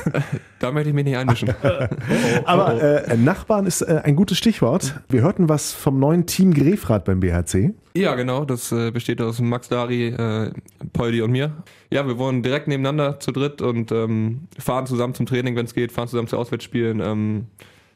Da 0.61 0.71
möchte 0.73 0.89
ich 0.91 0.95
mich 0.95 1.05
nicht 1.05 1.17
einmischen. 1.17 1.53
Aber 2.45 2.81
äh, 2.81 3.17
Nachbarn 3.19 3.67
ist 3.67 3.83
äh, 3.83 4.01
ein 4.03 4.17
gutes 4.17 4.39
Stichwort. 4.39 4.99
Wir 5.11 5.21
hörten 5.21 5.51
was 5.51 5.75
vom 5.75 5.99
neuen 5.99 6.25
Team 6.25 6.55
Grefrath 6.55 7.05
beim 7.05 7.21
BHC. 7.21 7.75
Ja, 7.97 8.15
genau. 8.15 8.47
Das 8.47 8.73
äh, 8.73 8.91
besteht 8.91 9.21
aus 9.21 9.41
Max 9.41 9.69
Dari, 9.69 10.07
äh, 10.07 10.53
Poldi 10.95 11.21
und 11.21 11.33
mir. 11.33 11.53
Ja, 11.91 12.07
wir 12.07 12.17
wohnen 12.17 12.43
direkt 12.43 12.69
nebeneinander 12.69 13.21
zu 13.21 13.31
dritt 13.33 13.61
und 13.61 13.93
ähm, 13.93 14.49
fahren 14.59 14.87
zusammen 14.87 15.15
zum 15.15 15.27
Training, 15.27 15.55
wenn 15.57 15.67
es 15.67 15.75
geht, 15.75 15.93
fahren 15.93 16.09
zusammen 16.09 16.29
zu 16.29 16.39
Auswärtsspielen, 16.39 17.01
ähm, 17.01 17.47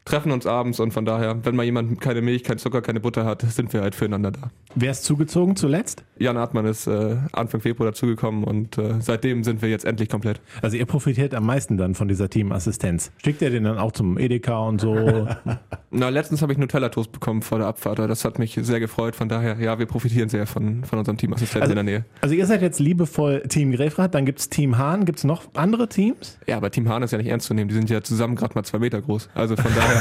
treffen 0.08 0.32
uns 0.32 0.46
abends 0.46 0.80
und 0.80 0.92
von 0.92 1.04
daher, 1.04 1.44
wenn 1.44 1.54
mal 1.54 1.64
jemand 1.64 2.00
keine 2.00 2.22
Milch, 2.22 2.42
kein 2.42 2.58
Zucker, 2.58 2.82
keine 2.82 3.00
Butter 3.00 3.24
hat, 3.24 3.42
sind 3.42 3.72
wir 3.72 3.82
halt 3.82 3.94
füreinander 3.94 4.32
da. 4.32 4.50
Wer 4.74 4.90
ist 4.90 5.04
zugezogen 5.04 5.56
zuletzt? 5.56 6.04
Jan 6.18 6.38
Hartmann 6.38 6.66
ist 6.66 6.86
äh, 6.86 7.16
Anfang 7.32 7.60
Februar 7.60 7.90
dazugekommen 7.90 8.44
und 8.44 8.78
äh, 8.78 8.94
seitdem 9.00 9.44
sind 9.44 9.62
wir 9.62 9.68
jetzt 9.68 9.84
endlich 9.84 10.08
komplett. 10.08 10.40
Also 10.62 10.76
ihr 10.76 10.86
profitiert 10.86 11.34
am 11.34 11.46
meisten 11.46 11.76
dann 11.76 11.94
von 11.94 12.08
dieser 12.08 12.30
Teamassistenz. 12.30 13.12
Schickt 13.22 13.42
ihr 13.42 13.50
den 13.50 13.64
dann 13.64 13.78
auch 13.78 13.92
zum 13.92 14.18
Edeka 14.18 14.58
und 14.58 14.80
so? 14.80 15.28
Na, 15.90 16.08
letztens 16.08 16.42
habe 16.42 16.52
ich 16.52 16.58
Nutella-Toast 16.58 17.12
bekommen 17.12 17.42
vor 17.42 17.58
der 17.58 17.66
Abfahrt. 17.66 17.98
Das 17.98 18.24
hat 18.24 18.38
mich 18.38 18.58
sehr 18.60 18.80
gefreut. 18.80 19.16
Von 19.16 19.28
daher, 19.28 19.58
ja, 19.58 19.78
wir 19.78 19.86
profitieren 19.86 20.28
sehr 20.28 20.46
von, 20.46 20.84
von 20.84 20.98
unserem 20.98 21.16
Teamassistenten 21.16 21.70
in 21.70 21.76
der 21.76 21.84
Nähe. 21.84 22.04
Also 22.20 22.34
ihr 22.34 22.46
seid 22.46 22.62
jetzt 22.62 22.78
liebevoll 22.78 23.42
Team 23.48 23.72
Grefrath, 23.72 24.14
dann 24.14 24.26
gibt's 24.26 24.48
Team 24.48 24.78
Hahn. 24.78 25.04
Gibt's 25.04 25.24
noch 25.24 25.44
andere 25.54 25.88
Teams? 25.88 26.38
Ja, 26.46 26.56
aber 26.56 26.70
Team 26.70 26.88
Hahn 26.88 27.02
ist 27.02 27.10
ja 27.10 27.18
nicht 27.18 27.28
ernst 27.28 27.46
zu 27.46 27.54
nehmen. 27.54 27.68
Die 27.68 27.74
sind 27.74 27.90
ja 27.90 28.02
zusammen 28.02 28.36
gerade 28.36 28.54
mal 28.54 28.64
zwei 28.64 28.78
Meter 28.78 29.00
groß. 29.00 29.28
Also 29.34 29.56
von 29.56 29.74
daher 29.74 29.97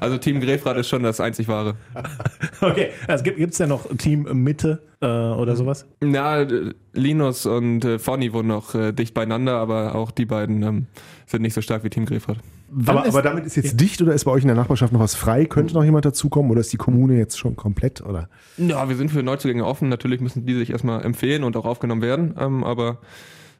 also 0.00 0.18
Team 0.18 0.40
Grefrath 0.40 0.76
ist 0.76 0.88
schon 0.88 1.02
das 1.02 1.20
einzig 1.20 1.48
wahre. 1.48 1.74
Okay, 2.60 2.90
also 3.06 3.24
gibt 3.24 3.52
es 3.52 3.58
denn 3.58 3.68
noch 3.68 3.86
Team 3.96 4.22
Mitte 4.42 4.82
äh, 5.00 5.06
oder 5.06 5.56
sowas? 5.56 5.86
Na, 6.00 6.46
Linus 6.92 7.46
und 7.46 7.84
äh, 7.84 7.98
Fonny 7.98 8.32
wohnen 8.32 8.48
noch 8.48 8.74
äh, 8.74 8.92
dicht 8.92 9.14
beieinander, 9.14 9.56
aber 9.56 9.94
auch 9.94 10.10
die 10.10 10.26
beiden 10.26 10.62
ähm, 10.62 10.86
sind 11.26 11.42
nicht 11.42 11.54
so 11.54 11.60
stark 11.60 11.84
wie 11.84 11.90
Team 11.90 12.06
Grefrath. 12.06 12.38
Wann 12.68 12.98
Aber, 12.98 13.08
aber 13.08 13.22
damit 13.22 13.46
ist 13.46 13.56
jetzt 13.56 13.80
dicht 13.80 14.02
oder 14.02 14.12
ist 14.12 14.24
bei 14.24 14.32
euch 14.32 14.42
in 14.42 14.48
der 14.48 14.56
Nachbarschaft 14.56 14.92
noch 14.92 15.00
was 15.00 15.14
frei? 15.14 15.44
Könnte 15.44 15.74
noch 15.74 15.84
jemand 15.84 16.04
dazukommen 16.04 16.50
oder 16.50 16.60
ist 16.60 16.72
die 16.72 16.76
Kommune 16.76 17.16
jetzt 17.16 17.38
schon 17.38 17.54
komplett? 17.54 18.00
Oder? 18.00 18.28
Ja, 18.56 18.88
wir 18.88 18.96
sind 18.96 19.10
für 19.10 19.22
Neuzugänge 19.22 19.64
offen. 19.64 19.88
Natürlich 19.88 20.20
müssen 20.20 20.46
die 20.46 20.54
sich 20.54 20.70
erstmal 20.70 21.04
empfehlen 21.04 21.44
und 21.44 21.56
auch 21.56 21.64
aufgenommen 21.64 22.02
werden. 22.02 22.34
Ähm, 22.38 22.64
aber 22.64 22.98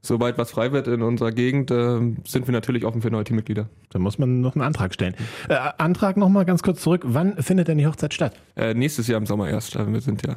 sobald 0.02 0.38
was 0.38 0.50
frei 0.50 0.72
wird 0.72 0.88
in 0.88 1.02
unserer 1.02 1.32
Gegend, 1.32 1.70
äh, 1.70 2.00
sind 2.24 2.46
wir 2.46 2.52
natürlich 2.52 2.84
offen 2.84 3.02
für 3.02 3.10
neue 3.10 3.24
Teammitglieder. 3.24 3.68
Dann 3.90 4.02
muss 4.02 4.18
man 4.18 4.40
noch 4.40 4.54
einen 4.54 4.64
Antrag 4.64 4.94
stellen. 4.94 5.14
Äh, 5.48 5.56
Antrag 5.78 6.16
nochmal 6.16 6.44
ganz 6.44 6.62
kurz 6.62 6.82
zurück. 6.82 7.02
Wann 7.04 7.36
findet 7.42 7.68
denn 7.68 7.78
die 7.78 7.86
Hochzeit 7.86 8.14
statt? 8.14 8.32
Äh, 8.56 8.74
nächstes 8.74 9.06
Jahr 9.06 9.18
im 9.18 9.26
Sommer 9.26 9.48
erst. 9.48 9.76
Also 9.76 9.92
wir 9.92 10.00
sind 10.00 10.26
ja 10.26 10.36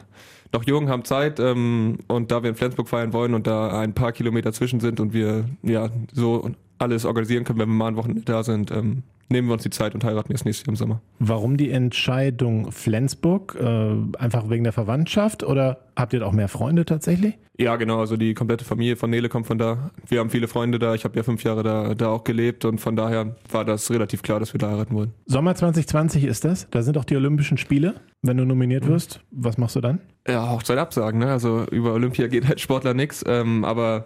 noch 0.54 0.64
jung, 0.64 0.90
haben 0.90 1.06
Zeit 1.06 1.40
ähm, 1.40 2.00
und 2.08 2.32
da 2.32 2.42
wir 2.44 2.50
in 2.50 2.56
Flensburg 2.56 2.90
feiern 2.90 3.14
wollen 3.14 3.34
und 3.34 3.48
da 3.48 3.80
ein 3.80 3.94
paar 3.94 4.12
Kilometer 4.12 4.52
zwischen 4.54 4.80
sind 4.80 5.00
und 5.00 5.14
wir 5.14 5.46
ja 5.62 5.90
so 6.12 6.50
alles 6.80 7.06
organisieren 7.06 7.44
können, 7.44 7.60
wenn 7.60 7.70
wir 7.70 7.76
mal 7.76 7.90
ein 7.90 7.96
Wochenende 7.96 8.24
da 8.24 8.44
sind, 8.44 8.72
ähm, 8.72 9.04
nehmen 9.30 9.48
wir 9.48 9.54
uns 9.54 9.64
die 9.64 9.70
Zeit 9.70 9.96
und 9.96 10.04
heiraten 10.04 10.32
jetzt 10.32 10.46
nächstes 10.46 10.66
Jahr 10.66 10.74
im 10.74 10.76
Sommer. 10.76 11.02
Warum 11.20 11.58
die 11.58 11.72
Entscheidung 11.72 12.72
Flensburg? 12.72 13.56
Äh, 13.60 13.96
einfach 14.18 14.50
wegen 14.50 14.64
der 14.64 14.74
Verwandtschaft 14.74 15.44
oder 15.44 15.80
habt 15.96 16.14
ihr 16.14 16.20
da 16.20 16.26
auch 16.26 16.34
mehr 16.34 16.48
Freunde 16.48 16.86
tatsächlich? 16.86 17.38
Ja, 17.58 17.76
genau, 17.76 18.00
also 18.00 18.16
die 18.16 18.34
komplette 18.34 18.64
Familie 18.64 18.96
von 18.96 19.10
Nele 19.10 19.28
kommt 19.28 19.46
von 19.46 19.58
da. 19.58 19.92
Wir 20.08 20.20
haben 20.20 20.30
viele 20.30 20.48
Freunde 20.48 20.80
da, 20.80 20.96
ich 20.96 21.04
habe 21.04 21.18
ja 21.18 21.24
fünf 21.24 21.44
Jahre 21.44 21.62
da, 21.62 21.94
da 21.94 22.08
auch 22.08 22.24
gelebt 22.24 22.64
und 22.64 22.80
von 22.80 22.96
daher 22.96 23.36
war 23.52 23.66
das 23.66 23.92
relativ 23.92 24.22
klar, 24.22 24.40
dass 24.40 24.54
wir 24.54 24.60
da 24.60 24.70
heiraten 24.70 24.96
wollen. 24.96 25.14
Sommer 25.26 25.56
2020 25.56 26.24
ist 26.24 26.46
das. 26.46 26.68
Da 26.72 26.82
sind 26.84 26.98
auch 26.98 27.04
die 27.04 27.18
Olympischen 27.18 27.58
Spiele. 27.58 27.96
Wenn 28.22 28.38
du 28.38 28.46
nominiert 28.46 28.88
wirst, 28.88 29.22
was 29.32 29.58
machst 29.58 29.76
du 29.76 29.82
dann? 29.82 30.00
Ja, 30.28 30.50
Hochzeit 30.50 30.78
absagen, 30.78 31.20
ne? 31.20 31.32
Also 31.32 31.66
über 31.72 31.94
Olympia 31.94 32.28
geht 32.28 32.48
halt 32.48 32.62
Sportler 32.62 32.94
nix, 32.94 33.24
ähm, 33.28 33.66
aber 33.66 34.06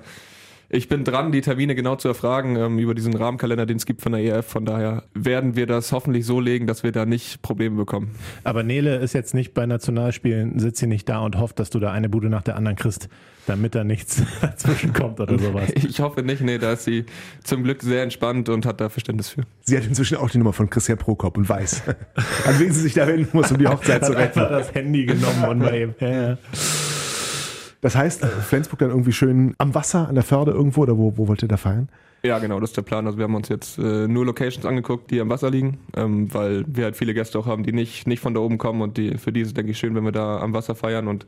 ich 0.73 0.89
bin 0.89 1.03
dran, 1.03 1.31
die 1.31 1.41
Termine 1.41 1.75
genau 1.75 1.95
zu 1.95 2.07
erfragen 2.07 2.55
ähm, 2.55 2.79
über 2.79 2.95
diesen 2.95 3.15
Rahmenkalender, 3.15 3.65
den 3.65 3.77
es 3.77 3.85
gibt 3.85 4.01
von 4.01 4.11
der 4.11 4.21
EF. 4.21 4.47
Von 4.47 4.65
daher 4.65 5.03
werden 5.13 5.55
wir 5.55 5.67
das 5.67 5.91
hoffentlich 5.91 6.25
so 6.25 6.39
legen, 6.39 6.65
dass 6.65 6.81
wir 6.83 6.91
da 6.91 7.05
nicht 7.05 7.41
Probleme 7.43 7.75
bekommen. 7.77 8.15
Aber 8.43 8.63
Nele 8.63 8.95
ist 8.97 9.13
jetzt 9.13 9.33
nicht 9.35 9.53
bei 9.53 9.65
Nationalspielen, 9.67 10.57
sitzt 10.59 10.79
sie 10.79 10.87
nicht 10.87 11.07
da 11.07 11.19
und 11.19 11.37
hofft, 11.37 11.59
dass 11.59 11.69
du 11.69 11.79
da 11.79 11.91
eine 11.91 12.09
Bude 12.09 12.27
nach 12.27 12.41
der 12.41 12.55
anderen 12.55 12.75
kriegst, 12.75 13.07
damit 13.45 13.75
da 13.75 13.83
nichts 13.83 14.23
dazwischen 14.41 14.93
kommt 14.93 15.19
oder 15.19 15.37
sowas. 15.37 15.71
Ich 15.75 15.99
hoffe 15.99 16.23
nicht, 16.23 16.41
nee, 16.41 16.57
da 16.57 16.73
ist 16.73 16.85
sie 16.85 17.05
zum 17.43 17.63
Glück 17.63 17.83
sehr 17.83 18.01
entspannt 18.01 18.49
und 18.49 18.65
hat 18.65 18.81
da 18.81 18.89
Verständnis 18.89 19.29
für. 19.29 19.43
Sie 19.61 19.77
hat 19.77 19.85
inzwischen 19.85 20.17
auch 20.17 20.29
die 20.31 20.39
Nummer 20.39 20.53
von 20.53 20.69
Christian 20.69 20.97
Prokop 20.97 21.37
und 21.37 21.47
weiß, 21.47 21.83
an 22.47 22.59
wen 22.59 22.71
sie 22.71 22.81
sich 22.81 22.93
da 22.95 23.05
wenden 23.05 23.29
muss, 23.33 23.51
um 23.51 23.59
die 23.59 23.67
Hochzeit 23.67 24.03
zu 24.05 24.13
Hat 24.13 24.17
einfach 24.17 24.41
retten. 24.49 24.53
das 24.53 24.73
Handy 24.73 25.05
genommen 25.05 25.43
und 25.47 25.59
mal 25.59 25.75
eben. 25.75 25.95
Ja, 25.99 26.09
ja. 26.29 26.37
Das 27.83 27.97
heißt, 27.97 28.23
äh, 28.23 28.27
Flensburg 28.27 28.79
dann 28.79 28.89
irgendwie 28.89 29.11
schön 29.11 29.55
am 29.57 29.75
Wasser, 29.75 30.07
an 30.07 30.15
der 30.15 30.23
Förde 30.23 30.51
irgendwo 30.51 30.81
oder 30.81 30.97
wo, 30.97 31.17
wo 31.17 31.27
wollt 31.27 31.41
ihr 31.43 31.49
da 31.49 31.57
feiern? 31.57 31.89
Ja, 32.23 32.39
genau, 32.39 32.61
das 32.61 32.69
ist 32.69 32.77
der 32.77 32.83
Plan. 32.83 33.05
Also 33.05 33.17
wir 33.17 33.25
haben 33.25 33.35
uns 33.35 33.49
jetzt 33.49 33.77
äh, 33.77 34.07
nur 34.07 34.25
Locations 34.25 34.65
angeguckt, 34.65 35.11
die 35.11 35.19
am 35.19 35.29
Wasser 35.29 35.51
liegen, 35.51 35.79
ähm, 35.93 36.33
weil 36.33 36.63
wir 36.65 36.85
halt 36.85 36.95
viele 36.95 37.13
Gäste 37.13 37.37
auch 37.37 37.45
haben, 37.45 37.63
die 37.63 37.73
nicht, 37.73 38.07
nicht 38.07 38.21
von 38.21 38.33
da 38.33 38.39
oben 38.39 38.57
kommen 38.57 38.81
und 38.81 38.95
die, 38.95 39.17
für 39.17 39.33
die 39.33 39.41
ist 39.41 39.49
es, 39.49 39.53
denke 39.53 39.71
ich, 39.71 39.77
schön, 39.77 39.95
wenn 39.95 40.05
wir 40.05 40.13
da 40.13 40.39
am 40.39 40.53
Wasser 40.53 40.75
feiern 40.75 41.09
und 41.09 41.27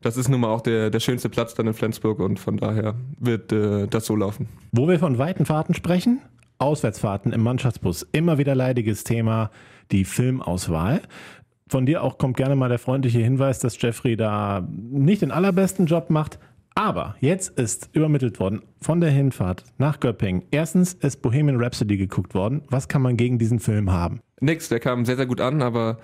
das 0.00 0.16
ist 0.16 0.30
nun 0.30 0.40
mal 0.40 0.48
auch 0.48 0.62
der, 0.62 0.88
der 0.88 1.00
schönste 1.00 1.28
Platz 1.28 1.52
dann 1.52 1.66
in 1.66 1.74
Flensburg 1.74 2.20
und 2.20 2.40
von 2.40 2.56
daher 2.56 2.94
wird 3.18 3.52
äh, 3.52 3.86
das 3.86 4.06
so 4.06 4.16
laufen. 4.16 4.48
Wo 4.72 4.88
wir 4.88 4.98
von 4.98 5.18
weiten 5.18 5.44
Fahrten 5.44 5.74
sprechen, 5.74 6.22
Auswärtsfahrten 6.58 7.34
im 7.34 7.42
Mannschaftsbus, 7.42 8.06
immer 8.12 8.38
wieder 8.38 8.54
leidiges 8.54 9.04
Thema, 9.04 9.50
die 9.92 10.04
Filmauswahl. 10.04 11.02
Von 11.68 11.84
dir 11.84 12.02
auch 12.02 12.16
kommt 12.18 12.36
gerne 12.36 12.54
mal 12.54 12.68
der 12.68 12.78
freundliche 12.78 13.18
Hinweis, 13.18 13.58
dass 13.58 13.80
Jeffrey 13.80 14.16
da 14.16 14.66
nicht 14.70 15.22
den 15.22 15.32
allerbesten 15.32 15.86
Job 15.86 16.10
macht. 16.10 16.38
Aber 16.76 17.16
jetzt 17.20 17.58
ist 17.58 17.88
übermittelt 17.92 18.38
worden 18.38 18.62
von 18.80 19.00
der 19.00 19.10
Hinfahrt 19.10 19.64
nach 19.78 19.98
Göppingen. 19.98 20.42
Erstens 20.50 20.92
ist 20.92 21.22
Bohemian 21.22 21.60
Rhapsody 21.60 21.96
geguckt 21.96 22.34
worden. 22.34 22.62
Was 22.68 22.86
kann 22.86 23.02
man 23.02 23.16
gegen 23.16 23.38
diesen 23.38 23.58
Film 23.58 23.90
haben? 23.90 24.20
Nix, 24.40 24.68
der 24.68 24.78
kam 24.78 25.04
sehr, 25.06 25.16
sehr 25.16 25.26
gut 25.26 25.40
an, 25.40 25.62
aber 25.62 25.98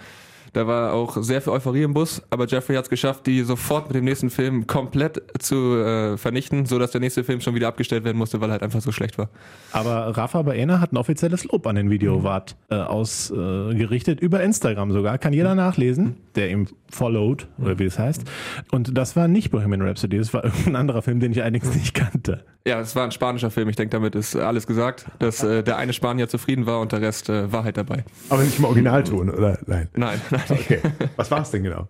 da 0.52 0.66
war 0.66 0.92
auch 0.92 1.16
sehr 1.22 1.40
viel 1.40 1.52
Euphorie 1.52 1.82
im 1.82 1.94
Bus. 1.94 2.22
Aber 2.30 2.46
Jeffrey 2.46 2.76
hat 2.76 2.84
es 2.84 2.90
geschafft, 2.90 3.26
die 3.26 3.42
sofort 3.42 3.88
mit 3.88 3.96
dem 3.96 4.04
nächsten 4.04 4.30
Film 4.30 4.66
komplett 4.66 5.22
zu 5.38 5.76
äh, 5.76 6.16
vernichten, 6.18 6.66
sodass 6.66 6.90
der 6.90 7.00
nächste 7.00 7.24
Film 7.24 7.40
schon 7.40 7.54
wieder 7.54 7.68
abgestellt 7.68 8.04
werden 8.04 8.18
musste, 8.18 8.40
weil 8.40 8.50
er 8.50 8.52
halt 8.52 8.62
einfach 8.62 8.80
so 8.80 8.92
schlecht 8.92 9.16
war. 9.18 9.30
Aber 9.72 10.16
Rafa 10.16 10.42
Baena 10.42 10.80
hat 10.80 10.92
ein 10.92 10.96
offizielles 10.98 11.44
Lob 11.44 11.66
an 11.66 11.76
den 11.76 11.90
Videowart 11.90 12.56
äh, 12.70 12.74
ausgerichtet, 12.74 14.20
über 14.20 14.42
Instagram 14.42 14.92
sogar. 14.92 15.18
Kann 15.18 15.32
jeder 15.32 15.54
nachlesen, 15.54 16.16
der 16.34 16.50
ihm 16.50 16.66
followed, 16.90 17.48
oder 17.58 17.78
wie 17.78 17.84
es 17.84 17.98
heißt. 17.98 18.24
Und 18.70 18.96
das 18.96 19.16
war 19.16 19.28
nicht 19.28 19.50
Bohemian 19.50 19.82
Rhapsody, 19.82 20.18
das 20.18 20.34
war 20.34 20.44
irgendein 20.44 20.76
anderer 20.76 21.02
Film, 21.02 21.20
den 21.20 21.32
ich 21.32 21.40
allerdings 21.40 21.74
nicht 21.74 21.94
kannte. 21.94 22.44
Ja, 22.64 22.80
es 22.80 22.94
war 22.94 23.04
ein 23.04 23.10
spanischer 23.10 23.50
Film. 23.50 23.68
Ich 23.68 23.76
denke, 23.76 23.90
damit 23.90 24.14
ist 24.14 24.36
alles 24.36 24.68
gesagt, 24.68 25.06
dass 25.18 25.42
äh, 25.42 25.64
der 25.64 25.78
eine 25.78 25.92
Spanier 25.92 26.28
zufrieden 26.28 26.64
war 26.64 26.80
und 26.80 26.92
der 26.92 27.00
Rest 27.00 27.28
äh, 27.28 27.50
war 27.52 27.64
halt 27.64 27.76
dabei. 27.76 28.04
Aber 28.28 28.42
nicht 28.44 28.58
im 28.58 28.64
Originalton, 28.64 29.30
oder? 29.30 29.58
Nein. 29.66 29.88
Nein, 29.94 30.20
nein. 30.30 30.42
Okay. 30.48 30.78
Was 31.16 31.30
war 31.32 31.42
es 31.42 31.50
denn 31.50 31.64
genau? 31.64 31.88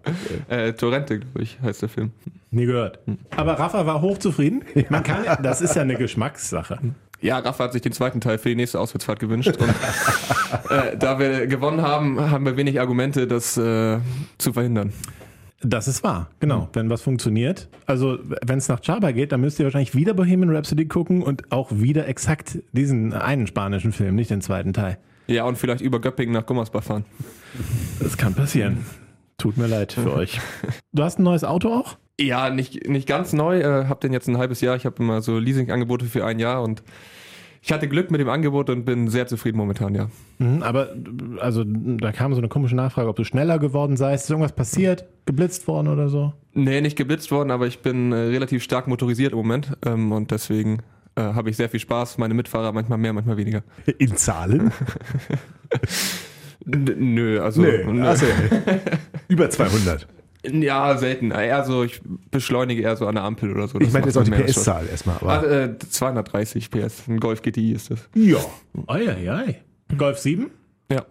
Äh, 0.49 0.73
Torrente, 0.73 1.19
glaube 1.19 1.43
ich, 1.43 1.61
heißt 1.61 1.83
der 1.83 1.91
Film. 1.91 2.13
Nie 2.51 2.65
gehört. 2.65 3.01
Aber 3.37 3.59
Rafa 3.59 3.85
war 3.85 4.01
hochzufrieden. 4.01 4.65
Man 4.89 5.03
kann, 5.03 5.25
das 5.43 5.61
ist 5.61 5.77
ja 5.77 5.83
eine 5.83 5.97
Geschmackssache. 5.97 6.79
Ja, 7.21 7.39
Rafa 7.39 7.65
hat 7.65 7.73
sich 7.73 7.83
den 7.83 7.93
zweiten 7.93 8.21
Teil 8.21 8.39
für 8.39 8.49
die 8.49 8.57
nächste 8.57 8.81
Auswärtsfahrt 8.81 9.21
gewünscht. 9.21 9.57
Und 9.59 9.69
äh, 10.71 10.97
da 10.97 11.19
wir 11.19 11.47
gewonnen 11.47 11.83
haben, 11.83 12.19
haben 12.31 12.45
wir 12.47 12.57
wenig 12.57 12.81
Argumente, 12.81 13.27
das 13.27 13.57
äh, 13.57 13.99
zu 14.39 14.53
verhindern. 14.53 14.93
Das 15.65 15.87
ist 15.87 16.03
wahr, 16.03 16.29
genau. 16.41 16.69
Wenn 16.73 16.91
was 16.91 17.03
funktioniert. 17.03 17.69
Also, 17.87 18.19
wenn 18.45 18.59
es 18.59 18.69
nach 18.69 18.81
Chaba 18.85 19.13
geht, 19.13 19.31
dann 19.33 19.41
müsst 19.41 19.59
ihr 19.61 19.65
wahrscheinlich 19.65 19.95
wieder 19.95 20.13
Bohemian 20.13 20.55
Rhapsody 20.55 20.87
gucken 20.87 21.23
und 21.23 21.53
auch 21.53 21.71
wieder 21.71 22.09
exakt 22.09 22.59
diesen 22.73 23.13
einen 23.13 23.47
spanischen 23.47 23.93
Film, 23.93 24.17
nicht 24.17 24.31
den 24.31 24.41
zweiten 24.41 24.73
Teil. 24.73 24.99
Ja, 25.29 25.45
und 25.45 25.57
vielleicht 25.57 25.81
über 25.81 26.01
Göppingen 26.01 26.35
nach 26.35 26.47
Gummersbach 26.47 26.83
fahren. 26.83 27.05
Das 28.01 28.17
kann 28.17 28.35
passieren. 28.35 28.85
Tut 29.39 29.57
mir 29.57 29.67
leid 29.67 29.93
für 29.93 30.13
euch. 30.13 30.41
Du 30.93 31.03
hast 31.03 31.19
ein 31.19 31.23
neues 31.23 31.45
Auto 31.45 31.73
auch? 31.73 31.97
Ja, 32.21 32.51
nicht, 32.51 32.89
nicht 32.89 33.09
ganz 33.09 33.33
neu. 33.33 33.61
Äh, 33.61 33.87
hab 33.87 34.01
den 34.01 34.13
jetzt 34.13 34.29
ein 34.29 34.39
halbes 34.39 34.61
Jahr. 34.61 34.77
Ich 34.77 34.85
habe 34.85 35.03
immer 35.03 35.23
so 35.23 35.39
Leasing-Angebote 35.39 36.05
für 36.05 36.27
ein 36.27 36.39
Jahr 36.39 36.63
und 36.63 36.83
ich 37.65 37.73
hatte 37.73 37.87
Glück 37.89 38.11
mit 38.11 38.21
dem 38.21 38.29
Angebot 38.29 38.69
und 38.71 38.85
bin 38.85 39.09
sehr 39.09 39.29
zufrieden 39.29 39.57
momentan, 39.57 39.95
ja. 39.95 40.09
Mhm, 40.39 40.63
aber 40.65 40.89
also 41.39 41.63
da 41.65 42.11
kam 42.11 42.35
so 42.35 42.41
eine 42.41 42.49
komische 42.49 42.75
Nachfrage, 42.75 43.09
ob 43.09 43.15
du 43.15 43.23
schneller 43.23 43.61
geworden 43.61 43.97
seist. 43.97 44.25
Ist 44.25 44.31
irgendwas 44.31 44.53
passiert? 44.53 45.07
Geblitzt 45.27 45.69
worden 45.69 45.87
oder 45.87 46.09
so? 46.09 46.33
Nee, 46.55 46.81
nicht 46.81 46.97
geblitzt 46.97 47.31
worden, 47.31 47.53
aber 47.53 47.69
ich 47.69 47.79
bin 47.81 48.11
äh, 48.11 48.17
relativ 48.17 48.65
stark 48.65 48.89
motorisiert 48.89 49.33
im 49.33 49.39
Moment 49.39 49.77
ähm, 49.87 50.11
und 50.11 50.33
deswegen 50.33 50.79
äh, 51.15 51.23
habe 51.23 51.51
ich 51.51 51.57
sehr 51.57 51.69
viel 51.69 51.79
Spaß. 51.81 52.19
Meine 52.19 52.35
Mitfahrer 52.35 52.73
manchmal 52.73 52.99
mehr, 52.99 53.13
manchmal 53.13 53.37
weniger. 53.37 53.63
In 53.99 54.17
Zahlen? 54.17 54.73
N 56.67 57.15
nö, 57.15 57.41
also 57.41 57.63
Nö. 57.63 57.85
nö. 57.93 58.07
Achso, 58.07 58.27
Über 59.29 59.51
200. 59.51 60.07
ja, 60.45 60.97
selten. 60.99 61.31
Eher 61.31 61.65
so, 61.65 61.85
ich 61.85 62.01
beschleunige 62.31 62.83
eher 62.83 62.97
so 62.97 63.07
an 63.07 63.15
der 63.15 63.25
Ampel 63.25 63.51
oder 63.53 63.69
so. 63.69 63.79
Ich 63.79 63.87
Das 63.87 63.93
meine 63.93 64.07
macht 64.07 64.15
jetzt 64.15 64.19
auch 64.19 64.37
die. 64.37 64.43
PS-Zahl 64.43 64.87
erstmal. 64.91 65.17
Ah, 65.23 65.37
Aber 65.39 65.51
äh, 65.51 65.79
230 65.79 66.71
PS. 66.71 67.09
Ein 67.09 67.21
Golf 67.21 67.43
GTI 67.43 67.73
ist 67.73 67.91
das. 67.91 68.09
ja. 68.15 68.39
Eieiei. 68.87 69.63
Golf 69.97 70.19
7? 70.19 70.51
Ja. 70.91 71.05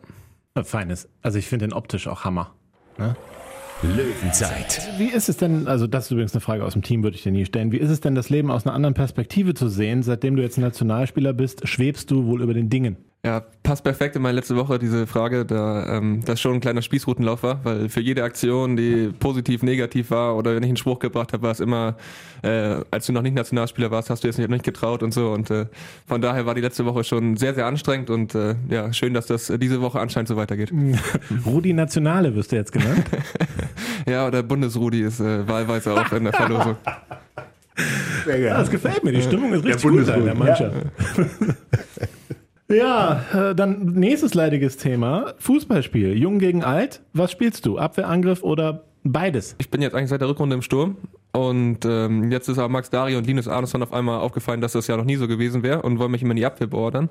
Äh, 0.55 0.63
Feines. 0.63 1.07
Also 1.21 1.38
ich 1.38 1.47
finde 1.47 1.67
den 1.67 1.73
optisch 1.73 2.07
auch 2.07 2.23
Hammer. 2.25 2.53
Löwenzeit. 3.83 4.89
Wie 5.00 5.07
ist 5.07 5.27
es 5.27 5.38
denn, 5.38 5.67
also 5.67 5.88
das 5.88 6.05
ist 6.05 6.11
übrigens 6.11 6.33
eine 6.33 6.41
Frage 6.41 6.63
aus 6.63 6.73
dem 6.73 6.83
Team, 6.83 7.01
würde 7.03 7.15
ich 7.17 7.23
dir 7.23 7.31
nie 7.31 7.45
stellen. 7.45 7.71
Wie 7.71 7.77
ist 7.77 7.89
es 7.89 8.00
denn, 8.00 8.13
das 8.13 8.29
Leben 8.29 8.51
aus 8.51 8.65
einer 8.65 8.75
anderen 8.75 8.93
Perspektive 8.93 9.53
zu 9.55 9.69
sehen? 9.69 10.03
Seitdem 10.03 10.35
du 10.35 10.43
jetzt 10.43 10.57
Nationalspieler 10.57 11.33
bist, 11.33 11.67
schwebst 11.67 12.11
du 12.11 12.25
wohl 12.27 12.43
über 12.43 12.53
den 12.53 12.69
Dingen. 12.69 12.97
Ja, 13.23 13.43
passt 13.61 13.83
perfekt 13.83 14.15
in 14.15 14.23
meine 14.23 14.35
letzte 14.37 14.55
Woche, 14.55 14.79
diese 14.79 15.05
Frage, 15.05 15.45
da 15.45 15.97
ähm, 15.97 16.21
das 16.25 16.41
schon 16.41 16.55
ein 16.55 16.59
kleiner 16.59 16.81
Spießrutenlauf 16.81 17.43
war, 17.43 17.59
weil 17.63 17.87
für 17.87 18.01
jede 18.01 18.23
Aktion, 18.23 18.75
die 18.75 19.09
positiv, 19.19 19.61
negativ 19.61 20.09
war 20.09 20.35
oder 20.35 20.55
wenn 20.55 20.63
ich 20.63 20.69
einen 20.69 20.77
Spruch 20.77 20.97
gebracht 20.97 21.31
habe, 21.31 21.43
war 21.43 21.51
es 21.51 21.59
immer, 21.59 21.97
äh, 22.41 22.77
als 22.89 23.05
du 23.05 23.13
noch 23.13 23.21
nicht 23.21 23.35
Nationalspieler 23.35 23.91
warst, 23.91 24.09
hast 24.09 24.23
du 24.23 24.27
es 24.27 24.39
nicht, 24.39 24.49
nicht 24.49 24.63
getraut 24.63 25.03
und 25.03 25.13
so 25.13 25.29
und 25.33 25.51
äh, 25.51 25.67
von 26.07 26.19
daher 26.19 26.47
war 26.47 26.55
die 26.55 26.61
letzte 26.61 26.83
Woche 26.85 27.03
schon 27.03 27.37
sehr, 27.37 27.53
sehr 27.53 27.67
anstrengend 27.67 28.09
und 28.09 28.33
äh, 28.33 28.55
ja, 28.69 28.91
schön, 28.91 29.13
dass 29.13 29.27
das 29.27 29.51
äh, 29.51 29.59
diese 29.59 29.81
Woche 29.81 29.99
anscheinend 29.99 30.27
so 30.27 30.35
weitergeht. 30.35 30.73
Rudi 31.45 31.73
Nationale 31.73 32.33
wirst 32.33 32.51
du 32.51 32.55
jetzt 32.55 32.71
genannt. 32.71 33.03
Ja, 34.07 34.25
oder 34.25 34.41
Bundesrudi 34.41 35.03
ist 35.03 35.19
äh, 35.19 35.47
wahlweise 35.47 35.93
auch 35.93 36.11
in 36.11 36.23
der 36.23 36.33
Verlosung. 36.33 36.75
Sehr 38.25 38.35
Ja, 38.37 38.41
gerne. 38.45 38.59
das 38.59 38.71
gefällt 38.71 39.03
mir. 39.03 39.11
Die 39.11 39.21
Stimmung 39.21 39.53
ist 39.53 39.63
richtig 39.63 39.81
gut 39.83 40.07
in 40.07 40.25
der 40.25 40.35
Mannschaft. 40.35 40.75
Ja, 40.75 41.23
äh, 42.71 43.55
dann 43.55 43.93
nächstes 43.93 44.33
leidiges 44.33 44.77
Thema. 44.77 45.33
Fußballspiel. 45.39 46.17
Jung 46.17 46.39
gegen 46.39 46.63
alt. 46.63 47.01
Was 47.13 47.31
spielst 47.31 47.65
du? 47.65 47.77
Abwehr, 47.77 48.07
Angriff 48.07 48.43
oder 48.43 48.83
beides? 49.03 49.55
Ich 49.59 49.69
bin 49.69 49.81
jetzt 49.81 49.93
eigentlich 49.95 50.09
seit 50.09 50.21
der 50.21 50.29
Rückrunde 50.29 50.55
im 50.55 50.61
Sturm 50.61 50.97
und 51.33 51.85
ähm, 51.85 52.31
jetzt 52.31 52.47
ist 52.49 52.57
aber 52.57 52.69
Max 52.69 52.89
Dari 52.89 53.15
und 53.15 53.25
Linus 53.25 53.47
Arneson 53.47 53.83
auf 53.83 53.93
einmal 53.93 54.19
aufgefallen, 54.19 54.61
dass 54.61 54.73
das 54.73 54.87
ja 54.87 54.97
noch 54.97 55.05
nie 55.05 55.15
so 55.15 55.27
gewesen 55.27 55.63
wäre 55.63 55.81
und 55.81 55.99
wollen 55.99 56.11
mich 56.11 56.21
immer 56.21 56.31
in 56.31 56.37
die 56.37 56.45
Abwehr 56.45 56.67
beordern. 56.67 57.09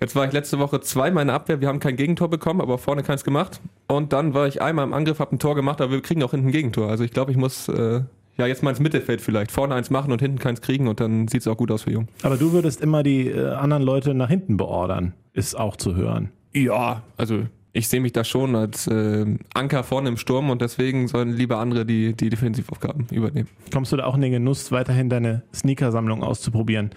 Jetzt 0.00 0.16
war 0.16 0.26
ich 0.26 0.32
letzte 0.32 0.58
Woche 0.58 0.80
zweimal 0.80 1.22
in 1.22 1.28
der 1.28 1.36
Abwehr, 1.36 1.60
wir 1.60 1.68
haben 1.68 1.78
kein 1.78 1.96
Gegentor 1.96 2.28
bekommen, 2.28 2.60
aber 2.60 2.78
vorne 2.78 3.04
keins 3.04 3.22
gemacht. 3.22 3.60
Und 3.86 4.12
dann 4.12 4.34
war 4.34 4.48
ich 4.48 4.60
einmal 4.60 4.84
im 4.84 4.92
Angriff, 4.92 5.20
habe 5.20 5.36
ein 5.36 5.38
Tor 5.38 5.54
gemacht, 5.54 5.80
aber 5.80 5.92
wir 5.92 6.02
kriegen 6.02 6.22
auch 6.24 6.32
hinten 6.32 6.48
ein 6.48 6.52
Gegentor. 6.52 6.88
Also 6.88 7.04
ich 7.04 7.12
glaube, 7.12 7.30
ich 7.30 7.36
muss 7.36 7.68
äh, 7.68 8.00
ja 8.36 8.46
jetzt 8.46 8.62
mal 8.62 8.70
ins 8.70 8.80
Mittelfeld 8.80 9.20
vielleicht. 9.20 9.50
Vorne 9.50 9.74
eins 9.74 9.90
machen 9.90 10.12
und 10.12 10.20
hinten 10.20 10.38
keins 10.38 10.60
kriegen 10.60 10.88
und 10.88 11.00
dann 11.00 11.28
sieht 11.28 11.42
es 11.42 11.48
auch 11.48 11.56
gut 11.56 11.70
aus 11.70 11.82
für 11.82 11.92
Jung. 11.92 12.08
Aber 12.22 12.36
du 12.36 12.52
würdest 12.52 12.80
immer 12.80 13.02
die 13.02 13.28
äh, 13.28 13.52
anderen 13.52 13.82
Leute 13.82 14.14
nach 14.14 14.28
hinten 14.28 14.56
beordern, 14.56 15.14
ist 15.32 15.58
auch 15.58 15.76
zu 15.76 15.94
hören. 15.96 16.30
Ja, 16.54 17.02
also 17.16 17.44
ich 17.72 17.88
sehe 17.88 18.00
mich 18.00 18.12
da 18.12 18.22
schon 18.24 18.54
als 18.54 18.86
äh, 18.86 19.26
Anker 19.54 19.82
vorne 19.82 20.10
im 20.10 20.16
Sturm 20.16 20.50
und 20.50 20.60
deswegen 20.60 21.08
sollen 21.08 21.30
lieber 21.30 21.58
andere 21.58 21.86
die, 21.86 22.14
die 22.14 22.28
Defensivaufgaben 22.28 23.06
übernehmen. 23.10 23.48
Kommst 23.72 23.92
du 23.92 23.96
da 23.96 24.04
auch 24.04 24.14
in 24.14 24.20
den 24.20 24.32
Genuss, 24.32 24.70
weiterhin 24.72 25.08
deine 25.08 25.42
Sneakersammlung 25.54 26.22
auszuprobieren? 26.22 26.90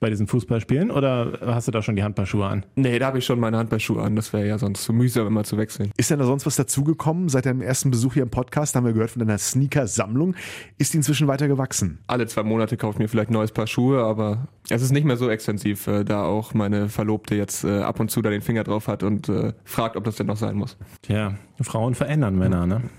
Bei 0.00 0.10
diesen 0.10 0.26
Fußballspielen 0.26 0.90
oder 0.90 1.38
hast 1.44 1.66
du 1.68 1.72
da 1.72 1.82
schon 1.82 1.96
die 1.96 2.02
Handballschuhe 2.02 2.46
an? 2.46 2.64
Nee, 2.76 2.98
da 2.98 3.06
habe 3.06 3.18
ich 3.18 3.24
schon 3.24 3.40
meine 3.40 3.58
Handballschuhe 3.58 4.02
an. 4.02 4.14
Das 4.16 4.32
wäre 4.32 4.46
ja 4.46 4.58
sonst 4.58 4.84
zu 4.84 4.92
mühsam, 4.92 5.26
immer 5.26 5.44
zu 5.44 5.56
wechseln. 5.56 5.90
Ist 5.96 6.10
denn 6.10 6.18
da 6.18 6.24
sonst 6.24 6.46
was 6.46 6.56
dazugekommen? 6.56 7.28
Seit 7.28 7.46
deinem 7.46 7.62
ersten 7.62 7.90
Besuch 7.90 8.14
hier 8.14 8.22
im 8.22 8.30
Podcast 8.30 8.76
haben 8.76 8.86
wir 8.86 8.92
gehört 8.92 9.10
von 9.10 9.20
deiner 9.20 9.38
Sneaker-Sammlung. 9.38 10.36
Ist 10.78 10.92
die 10.92 10.98
inzwischen 10.98 11.26
weiter 11.26 11.48
gewachsen? 11.48 11.98
Alle 12.06 12.26
zwei 12.26 12.44
Monate 12.44 12.76
kaufe 12.76 12.94
ich 12.94 12.98
mir 13.00 13.08
vielleicht 13.08 13.30
ein 13.30 13.34
neues 13.34 13.52
Paar 13.52 13.66
Schuhe, 13.66 14.02
aber 14.04 14.48
es 14.70 14.82
ist 14.82 14.92
nicht 14.92 15.04
mehr 15.04 15.16
so 15.16 15.28
extensiv, 15.30 15.86
äh, 15.88 16.04
da 16.04 16.24
auch 16.24 16.54
meine 16.54 16.88
Verlobte 16.88 17.34
jetzt 17.34 17.64
äh, 17.64 17.80
ab 17.80 17.98
und 17.98 18.10
zu 18.10 18.22
da 18.22 18.30
den 18.30 18.42
Finger 18.42 18.64
drauf 18.64 18.88
hat 18.88 19.02
und 19.02 19.28
äh, 19.28 19.52
fragt, 19.64 19.96
ob 19.96 20.04
das 20.04 20.16
denn 20.16 20.26
noch 20.26 20.36
sein 20.36 20.56
muss. 20.56 20.76
Tja, 21.02 21.34
Frauen 21.60 21.94
verändern 21.94 22.36
Männer, 22.36 22.66
ne? 22.66 22.82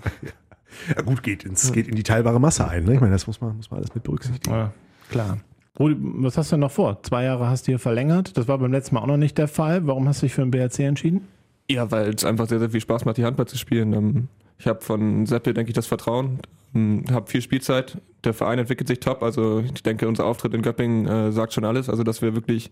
Ja, 0.94 1.02
gut, 1.02 1.24
geht, 1.24 1.42
ins, 1.42 1.72
geht 1.72 1.88
in 1.88 1.96
die 1.96 2.04
teilbare 2.04 2.40
Masse 2.40 2.66
ein. 2.68 2.84
Ne? 2.84 2.94
Ich 2.94 3.00
meine, 3.00 3.12
das 3.12 3.26
muss 3.26 3.40
man, 3.40 3.56
muss 3.56 3.70
man 3.72 3.78
alles 3.78 3.92
mit 3.92 4.04
berücksichtigen. 4.04 4.54
Ja, 4.54 4.72
klar. 5.10 5.38
Rudi, 5.78 5.96
was 5.98 6.36
hast 6.36 6.50
du 6.50 6.54
denn 6.54 6.60
noch 6.60 6.70
vor? 6.70 7.02
Zwei 7.02 7.24
Jahre 7.24 7.48
hast 7.48 7.66
du 7.66 7.72
hier 7.72 7.78
verlängert. 7.78 8.36
Das 8.36 8.48
war 8.48 8.58
beim 8.58 8.72
letzten 8.72 8.94
Mal 8.94 9.02
auch 9.02 9.06
noch 9.06 9.16
nicht 9.16 9.38
der 9.38 9.48
Fall. 9.48 9.86
Warum 9.86 10.08
hast 10.08 10.22
du 10.22 10.26
dich 10.26 10.34
für 10.34 10.42
den 10.42 10.50
BRC 10.50 10.80
entschieden? 10.80 11.28
Ja, 11.70 11.90
weil 11.90 12.14
es 12.14 12.24
einfach 12.24 12.48
sehr, 12.48 12.58
sehr 12.58 12.70
viel 12.70 12.80
Spaß 12.80 13.04
macht, 13.04 13.16
die 13.16 13.24
Handball 13.24 13.46
zu 13.46 13.56
spielen. 13.56 13.92
Ähm, 13.92 14.28
ich 14.58 14.66
habe 14.66 14.80
von 14.80 15.26
Seppel, 15.26 15.54
denke 15.54 15.70
ich, 15.70 15.74
das 15.74 15.86
Vertrauen, 15.86 16.40
ähm, 16.74 17.04
habe 17.10 17.30
viel 17.30 17.40
Spielzeit. 17.40 17.98
Der 18.24 18.34
Verein 18.34 18.58
entwickelt 18.58 18.88
sich 18.88 19.00
top. 19.00 19.22
Also 19.22 19.60
ich 19.60 19.82
denke, 19.82 20.08
unser 20.08 20.26
Auftritt 20.26 20.52
in 20.52 20.62
Göppingen 20.62 21.06
äh, 21.06 21.32
sagt 21.32 21.52
schon 21.52 21.64
alles. 21.64 21.88
Also 21.88 22.02
dass 22.02 22.20
wir 22.20 22.34
wirklich 22.34 22.70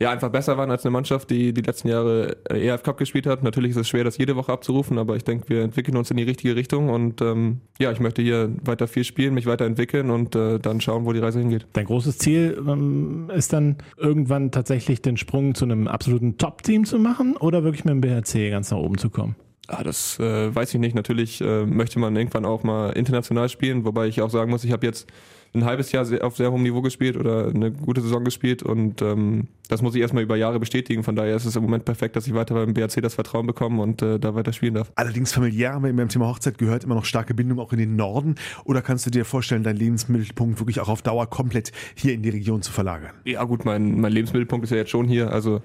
ja, 0.00 0.10
einfach 0.10 0.30
besser 0.30 0.56
waren 0.56 0.70
als 0.70 0.84
eine 0.84 0.90
Mannschaft, 0.90 1.30
die 1.30 1.52
die 1.52 1.60
letzten 1.60 1.88
Jahre 1.88 2.36
ERF 2.48 2.82
Cup 2.82 2.98
gespielt 2.98 3.26
hat. 3.26 3.42
Natürlich 3.42 3.72
ist 3.72 3.76
es 3.76 3.88
schwer, 3.88 4.04
das 4.04 4.18
jede 4.18 4.36
Woche 4.36 4.52
abzurufen, 4.52 4.98
aber 4.98 5.16
ich 5.16 5.24
denke, 5.24 5.48
wir 5.48 5.62
entwickeln 5.62 5.96
uns 5.96 6.10
in 6.10 6.16
die 6.16 6.22
richtige 6.22 6.56
Richtung 6.56 6.88
und 6.88 7.20
ähm, 7.20 7.60
ja, 7.78 7.92
ich 7.92 8.00
möchte 8.00 8.22
hier 8.22 8.52
weiter 8.64 8.88
viel 8.88 9.04
spielen, 9.04 9.34
mich 9.34 9.46
weiterentwickeln 9.46 10.10
und 10.10 10.34
äh, 10.34 10.58
dann 10.58 10.80
schauen, 10.80 11.04
wo 11.04 11.12
die 11.12 11.20
Reise 11.20 11.38
hingeht. 11.38 11.66
Dein 11.72 11.86
großes 11.86 12.18
Ziel 12.18 12.60
ähm, 12.66 13.30
ist 13.34 13.52
dann 13.52 13.76
irgendwann 13.96 14.50
tatsächlich 14.50 15.02
den 15.02 15.16
Sprung 15.16 15.54
zu 15.54 15.64
einem 15.64 15.86
absoluten 15.88 16.36
Top-Team 16.38 16.84
zu 16.84 16.98
machen 16.98 17.36
oder 17.36 17.64
wirklich 17.64 17.84
mit 17.84 17.92
dem 17.92 18.00
BHC 18.00 18.50
ganz 18.50 18.70
nach 18.70 18.78
oben 18.78 18.98
zu 18.98 19.10
kommen? 19.10 19.36
Ah, 19.72 19.82
das 19.82 20.18
äh, 20.18 20.54
weiß 20.54 20.74
ich 20.74 20.80
nicht. 20.80 20.94
Natürlich 20.94 21.40
äh, 21.40 21.64
möchte 21.64 21.98
man 21.98 22.14
irgendwann 22.14 22.44
auch 22.44 22.62
mal 22.62 22.90
international 22.90 23.48
spielen, 23.48 23.86
wobei 23.86 24.06
ich 24.06 24.20
auch 24.20 24.28
sagen 24.28 24.50
muss, 24.50 24.64
ich 24.64 24.72
habe 24.72 24.84
jetzt 24.84 25.10
ein 25.54 25.64
halbes 25.64 25.92
Jahr 25.92 26.06
auf 26.22 26.36
sehr 26.36 26.52
hohem 26.52 26.62
Niveau 26.62 26.82
gespielt 26.82 27.16
oder 27.16 27.48
eine 27.48 27.72
gute 27.72 28.02
Saison 28.02 28.22
gespielt 28.22 28.62
und 28.62 29.00
ähm, 29.00 29.48
das 29.68 29.80
muss 29.80 29.94
ich 29.94 30.02
erstmal 30.02 30.22
über 30.22 30.36
Jahre 30.36 30.60
bestätigen. 30.60 31.02
Von 31.02 31.16
daher 31.16 31.34
ist 31.34 31.46
es 31.46 31.56
im 31.56 31.62
Moment 31.62 31.86
perfekt, 31.86 32.16
dass 32.16 32.26
ich 32.26 32.34
weiter 32.34 32.54
beim 32.54 32.74
BRC 32.74 33.00
das 33.00 33.14
Vertrauen 33.14 33.46
bekomme 33.46 33.82
und 33.82 34.02
äh, 34.02 34.18
da 34.18 34.34
weiter 34.34 34.52
spielen 34.52 34.74
darf. 34.74 34.92
Allerdings 34.94 35.32
familiär 35.32 35.72
haben 35.72 35.84
wir 35.84 35.92
beim 35.94 36.08
Thema 36.10 36.26
Hochzeit 36.28 36.58
gehört, 36.58 36.84
immer 36.84 36.94
noch 36.94 37.06
starke 37.06 37.32
Bindung 37.32 37.58
auch 37.58 37.72
in 37.72 37.78
den 37.78 37.96
Norden. 37.96 38.34
Oder 38.64 38.82
kannst 38.82 39.06
du 39.06 39.10
dir 39.10 39.24
vorstellen, 39.24 39.62
deinen 39.62 39.78
Lebensmittelpunkt 39.78 40.60
wirklich 40.60 40.80
auch 40.80 40.88
auf 40.90 41.00
Dauer 41.00 41.28
komplett 41.28 41.72
hier 41.94 42.12
in 42.12 42.22
die 42.22 42.30
Region 42.30 42.60
zu 42.60 42.72
verlagern? 42.72 43.12
Ja 43.24 43.44
gut, 43.44 43.64
mein, 43.64 44.00
mein 44.00 44.12
Lebensmittelpunkt 44.12 44.64
ist 44.64 44.70
ja 44.70 44.76
jetzt 44.76 44.90
schon 44.90 45.08
hier. 45.08 45.32
Also 45.32 45.62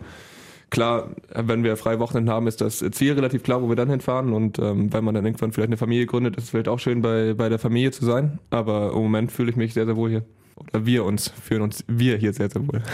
klar, 0.69 1.09
wenn 1.33 1.63
wir 1.63 1.77
freie 1.77 1.99
Wochenenden 1.99 2.31
haben, 2.31 2.47
ist 2.47 2.61
das 2.61 2.83
Ziel 2.91 3.13
relativ 3.13 3.43
klar, 3.43 3.61
wo 3.61 3.69
wir 3.69 3.75
dann 3.75 3.89
hinfahren. 3.89 4.33
Und 4.33 4.59
ähm, 4.59 4.91
wenn 4.93 5.03
man 5.03 5.15
dann 5.15 5.25
irgendwann 5.25 5.51
vielleicht 5.51 5.69
eine 5.69 5.77
Familie 5.77 6.05
gründet, 6.05 6.37
ist 6.37 6.45
es 6.45 6.49
vielleicht 6.49 6.67
auch 6.67 6.79
schön, 6.79 7.01
bei, 7.01 7.33
bei 7.33 7.49
der 7.49 7.59
Familie 7.59 7.91
zu 7.91 8.05
sein. 8.05 8.39
Aber 8.49 8.91
im 8.91 8.99
Moment 8.99 9.31
fühle 9.31 9.49
ich 9.49 9.55
mich 9.55 9.73
sehr, 9.73 9.85
sehr 9.85 9.95
wohl 9.95 10.09
hier. 10.09 10.23
Oder 10.55 10.85
wir 10.85 11.05
uns, 11.05 11.29
fühlen 11.29 11.61
uns 11.61 11.83
wir 11.87 12.17
hier 12.17 12.33
sehr, 12.33 12.49
sehr 12.49 12.67
wohl. 12.67 12.81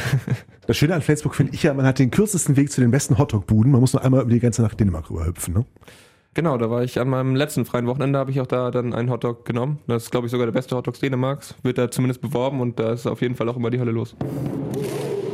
Das 0.65 0.77
Schöne 0.77 0.95
an 0.95 1.01
Facebook 1.01 1.35
finde 1.35 1.53
ich 1.53 1.63
ja, 1.63 1.73
man 1.73 1.85
hat 1.85 1.99
den 1.99 2.09
kürzesten 2.09 2.55
Weg 2.55 2.71
zu 2.71 2.79
den 2.79 2.89
besten 2.89 3.17
Hotdog-Buden. 3.17 3.69
Man 3.69 3.81
muss 3.81 3.91
nur 3.91 4.01
einmal 4.01 4.21
über 4.21 4.31
die 4.31 4.39
Grenze 4.39 4.61
nach 4.61 4.73
Dänemark 4.73 5.09
rüberhüpfen, 5.09 5.53
ne? 5.53 5.65
Genau, 6.35 6.57
da 6.57 6.69
war 6.69 6.83
ich 6.83 6.99
an 6.99 7.09
meinem 7.09 7.35
letzten 7.35 7.65
freien 7.65 7.85
Wochenende, 7.85 8.17
habe 8.17 8.31
ich 8.31 8.39
auch 8.39 8.47
da 8.47 8.71
dann 8.71 8.93
einen 8.93 9.11
Hotdog 9.11 9.45
genommen. 9.45 9.79
Das 9.87 10.03
ist, 10.03 10.11
glaube 10.11 10.25
ich, 10.25 10.31
sogar 10.31 10.47
der 10.47 10.53
beste 10.53 10.75
Hotdog 10.75 10.97
Dänemarks. 10.99 11.55
Wird 11.63 11.77
da 11.77 11.91
zumindest 11.91 12.21
beworben 12.21 12.61
und 12.61 12.79
da 12.79 12.93
ist 12.93 13.05
auf 13.05 13.21
jeden 13.21 13.35
Fall 13.35 13.49
auch 13.49 13.57
immer 13.57 13.69
die 13.69 13.79
Hölle 13.79 13.91
los. 13.91 14.15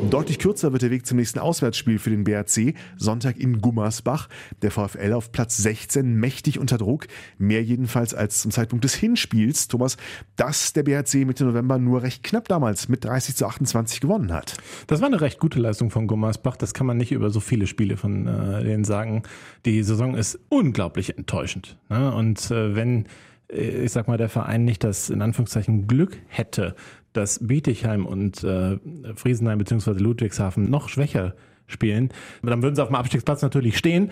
Deutlich 0.08 0.40
kürzer 0.40 0.72
wird 0.72 0.82
der 0.82 0.92
Weg 0.92 1.06
zum 1.06 1.18
nächsten 1.18 1.40
Auswärtsspiel 1.40 2.00
für 2.00 2.10
den 2.10 2.24
BRC. 2.24 2.74
Sonntag 2.98 3.38
in 3.38 3.60
Gummersbach. 3.60 4.30
Der 4.62 4.72
VfL 4.72 5.14
auf 5.14 5.32
Platz 5.32 5.58
16, 5.58 6.16
mächtig 6.16 6.58
unter 6.58 6.78
Druck. 6.78 7.08
Mehr 7.38 7.64
jedenfalls 7.64 8.14
als 8.14 8.42
zum 8.42 8.50
Zeitpunkt 8.50 8.86
des 8.86 8.96
Hinspiels. 8.96 9.68
Thomas, 9.68 9.98
dass 10.36 10.74
der 10.74 10.84
BRC 10.84 11.26
Mitte 11.26 11.44
November 11.44 11.78
nur 11.78 12.02
recht 12.02 12.24
knapp 12.24 12.48
damals 12.48 12.88
mit 12.88 13.04
30 13.04 13.36
zu 13.36 13.46
28 13.46 14.00
gewonnen 14.00 14.34
hat. 14.34 14.58
Das 14.88 15.02
war 15.02 15.08
eine 15.08 15.22
recht 15.22 15.40
gute 15.40 15.60
Leistung 15.60 15.92
von 15.92 16.08
Gummersbach. 16.08 16.56
Das 16.56 16.74
kann 16.74 16.88
man 16.88 16.98
nicht 16.98 17.12
über 17.12 17.30
so 17.30 17.40
viele 17.40 17.68
Spiele 17.68 17.98
von 17.98 18.26
äh, 18.26 18.64
denen 18.64 18.86
sagen. 18.86 19.24
Die 19.66 19.84
Saison 19.84 20.16
ist 20.16 20.40
unglaublich 20.50 21.18
enttäuschend. 21.18 21.78
Ne? 21.90 22.12
Und 22.14 22.50
äh, 22.52 22.76
wenn 22.76 23.06
ich 23.50 23.92
sag 23.92 24.08
mal, 24.08 24.18
der 24.18 24.30
Verein 24.30 24.64
nicht 24.64 24.84
das 24.84 25.10
in 25.10 25.22
Anführungszeichen 25.22 25.88
Glück 25.88 26.18
hätte, 26.28 26.76
dass 27.14 27.46
Bietigheim 27.46 28.06
und 28.06 28.44
äh, 28.44 28.78
Friesenheim 29.16 29.58
bzw. 29.58 29.92
Ludwigshafen 29.92 30.70
noch 30.70 30.90
schwächer 30.90 31.34
spielen. 31.66 32.10
Dann 32.44 32.62
würden 32.62 32.76
sie 32.76 32.82
auf 32.82 32.90
dem 32.90 32.96
Abstiegsplatz 32.96 33.42
natürlich 33.42 33.78
stehen. 33.78 34.12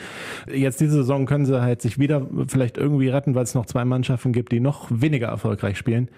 Jetzt 0.52 0.80
diese 0.80 0.98
Saison 0.98 1.26
können 1.26 1.46
sie 1.46 1.62
halt 1.62 1.82
sich 1.82 2.00
wieder 2.00 2.28
vielleicht 2.48 2.78
irgendwie 2.78 3.10
retten, 3.10 3.36
weil 3.36 3.44
es 3.44 3.56
noch 3.56 3.66
zwei 3.66 3.86
Mannschaften 3.86 4.32
gibt, 4.32 4.52
die 4.52 4.60
noch 4.60 4.88
weniger 4.92 5.28
erfolgreich 5.28 5.78
spielen. 5.78 6.10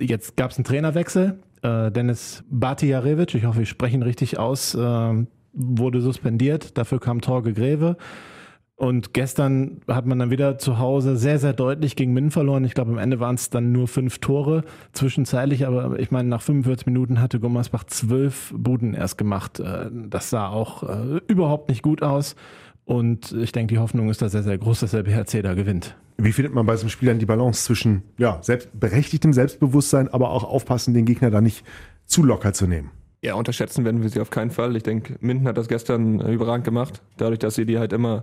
Jetzt 0.00 0.36
gab 0.36 0.50
es 0.50 0.56
einen 0.56 0.64
Trainerwechsel. 0.64 1.38
Äh, 1.62 1.90
Dennis 1.90 2.44
Batijarevic, 2.50 3.34
ich 3.34 3.44
hoffe, 3.44 3.62
ich 3.62 3.68
spreche 3.68 3.96
ihn 3.96 4.02
richtig 4.02 4.38
aus, 4.38 4.74
äh, 4.74 5.26
wurde 5.52 6.00
suspendiert. 6.00 6.76
Dafür 6.78 7.00
kam 7.00 7.20
Torge 7.20 7.52
Greve. 7.52 7.96
Und 8.76 9.14
gestern 9.14 9.82
hat 9.86 10.04
man 10.04 10.18
dann 10.18 10.30
wieder 10.30 10.58
zu 10.58 10.78
Hause 10.80 11.16
sehr, 11.16 11.38
sehr 11.38 11.52
deutlich 11.52 11.94
gegen 11.94 12.12
Minden 12.12 12.32
verloren. 12.32 12.64
Ich 12.64 12.74
glaube, 12.74 12.90
am 12.90 12.98
Ende 12.98 13.20
waren 13.20 13.36
es 13.36 13.48
dann 13.48 13.70
nur 13.70 13.86
fünf 13.86 14.18
Tore 14.18 14.64
zwischenzeitlich, 14.92 15.64
aber 15.66 15.98
ich 16.00 16.10
meine, 16.10 16.28
nach 16.28 16.42
45 16.42 16.86
Minuten 16.86 17.20
hatte 17.20 17.38
Gummersbach 17.38 17.84
zwölf 17.84 18.52
Buden 18.56 18.94
erst 18.94 19.16
gemacht. 19.16 19.60
Äh, 19.60 19.90
das 19.92 20.30
sah 20.30 20.48
auch 20.48 20.82
äh, 20.82 21.20
überhaupt 21.28 21.68
nicht 21.68 21.82
gut 21.82 22.02
aus. 22.02 22.34
Und 22.84 23.32
ich 23.32 23.52
denke, 23.52 23.74
die 23.74 23.78
Hoffnung 23.78 24.10
ist 24.10 24.20
da 24.20 24.28
sehr, 24.28 24.42
sehr 24.42 24.58
groß, 24.58 24.80
dass 24.80 24.90
der 24.90 25.04
BHC 25.04 25.42
da 25.42 25.54
gewinnt. 25.54 25.96
Wie 26.18 26.32
findet 26.32 26.52
man 26.52 26.66
bei 26.66 26.76
so 26.76 26.82
einem 26.82 26.90
Spiel 26.90 27.08
dann 27.08 27.18
die 27.18 27.26
Balance 27.26 27.64
zwischen 27.64 28.02
ja, 28.18 28.38
selbst, 28.42 28.68
berechtigtem 28.78 29.32
Selbstbewusstsein, 29.32 30.08
aber 30.08 30.30
auch 30.30 30.44
aufpassen, 30.44 30.94
den 30.94 31.04
Gegner 31.04 31.30
da 31.30 31.40
nicht 31.40 31.64
zu 32.06 32.24
locker 32.24 32.52
zu 32.52 32.66
nehmen? 32.66 32.90
Ja, 33.22 33.34
unterschätzen 33.34 33.84
werden 33.84 34.02
wir 34.02 34.10
sie 34.10 34.20
auf 34.20 34.30
keinen 34.30 34.50
Fall. 34.50 34.76
Ich 34.76 34.82
denke, 34.82 35.16
Minden 35.20 35.46
hat 35.46 35.56
das 35.56 35.68
gestern 35.68 36.20
überragend 36.20 36.64
gemacht, 36.64 37.00
dadurch, 37.16 37.38
dass 37.38 37.54
sie 37.54 37.64
die 37.64 37.78
halt 37.78 37.92
immer 37.94 38.18
äh, 38.18 38.22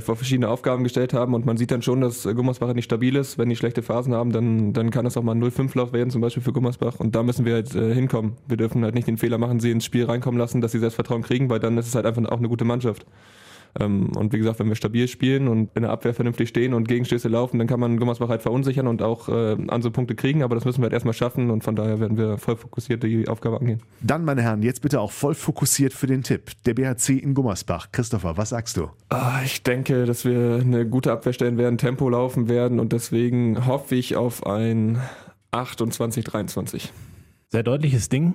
vor 0.00 0.14
verschiedene 0.14 0.48
Aufgaben 0.48 0.84
gestellt 0.84 1.12
haben 1.12 1.34
und 1.34 1.44
man 1.44 1.56
sieht 1.56 1.72
dann 1.72 1.82
schon, 1.82 2.00
dass 2.00 2.22
Gummersbach 2.22 2.72
nicht 2.74 2.84
stabil 2.84 3.16
ist. 3.16 3.38
Wenn 3.38 3.48
die 3.48 3.56
schlechte 3.56 3.82
Phasen 3.82 4.14
haben, 4.14 4.30
dann, 4.30 4.72
dann 4.72 4.90
kann 4.90 5.04
das 5.04 5.16
auch 5.16 5.22
mal 5.22 5.34
ein 5.34 5.42
0-5-Lauf 5.42 5.92
werden, 5.92 6.10
zum 6.10 6.20
Beispiel 6.20 6.42
für 6.42 6.52
Gummersbach 6.52 7.00
und 7.00 7.16
da 7.16 7.24
müssen 7.24 7.44
wir 7.44 7.54
halt 7.54 7.74
äh, 7.74 7.92
hinkommen. 7.92 8.36
Wir 8.46 8.56
dürfen 8.56 8.84
halt 8.84 8.94
nicht 8.94 9.08
den 9.08 9.18
Fehler 9.18 9.38
machen, 9.38 9.58
sie 9.58 9.72
ins 9.72 9.84
Spiel 9.84 10.04
reinkommen 10.04 10.38
lassen, 10.38 10.60
dass 10.60 10.72
sie 10.72 10.78
Selbstvertrauen 10.78 11.22
kriegen, 11.22 11.50
weil 11.50 11.58
dann 11.58 11.76
ist 11.76 11.88
es 11.88 11.94
halt 11.96 12.06
einfach 12.06 12.24
auch 12.26 12.38
eine 12.38 12.48
gute 12.48 12.64
Mannschaft. 12.64 13.04
Ähm, 13.78 14.10
und 14.16 14.32
wie 14.32 14.38
gesagt, 14.38 14.58
wenn 14.58 14.68
wir 14.68 14.74
stabil 14.74 15.06
spielen 15.08 15.48
und 15.48 15.70
in 15.74 15.82
der 15.82 15.90
Abwehr 15.90 16.14
vernünftig 16.14 16.48
stehen 16.48 16.74
und 16.74 16.88
Gegenstöße 16.88 17.28
laufen, 17.28 17.58
dann 17.58 17.68
kann 17.68 17.80
man 17.80 17.98
Gummersbach 17.98 18.28
halt 18.28 18.42
verunsichern 18.42 18.86
und 18.86 19.02
auch 19.02 19.28
äh, 19.28 19.56
an 19.68 19.82
so 19.82 19.90
Punkte 19.90 20.14
kriegen, 20.14 20.42
aber 20.42 20.54
das 20.54 20.64
müssen 20.64 20.80
wir 20.80 20.84
halt 20.84 20.92
erstmal 20.92 21.14
schaffen 21.14 21.50
und 21.50 21.62
von 21.62 21.76
daher 21.76 22.00
werden 22.00 22.16
wir 22.16 22.38
voll 22.38 22.56
fokussiert 22.56 23.02
die 23.02 23.28
Aufgabe 23.28 23.60
angehen. 23.60 23.82
Dann, 24.00 24.24
meine 24.24 24.42
Herren, 24.42 24.62
jetzt 24.62 24.82
bitte 24.82 25.00
auch 25.00 25.12
voll 25.12 25.34
fokussiert 25.34 25.92
für 25.92 26.06
den 26.06 26.22
Tipp. 26.22 26.50
Der 26.66 26.74
BHC 26.74 27.18
in 27.18 27.34
Gummersbach. 27.34 27.92
Christopher, 27.92 28.36
was 28.36 28.50
sagst 28.50 28.76
du? 28.76 28.88
Ah, 29.08 29.40
ich 29.44 29.62
denke, 29.62 30.04
dass 30.04 30.24
wir 30.24 30.58
eine 30.60 30.86
gute 30.86 31.12
Abwehr 31.12 31.32
stellen 31.32 31.58
werden, 31.58 31.78
Tempo 31.78 32.08
laufen 32.08 32.48
werden 32.48 32.80
und 32.80 32.92
deswegen 32.92 33.66
hoffe 33.66 33.94
ich 33.94 34.16
auf 34.16 34.46
ein 34.46 34.98
28-23. 35.52 36.88
Sehr 37.48 37.62
deutliches 37.62 38.08
Ding, 38.08 38.34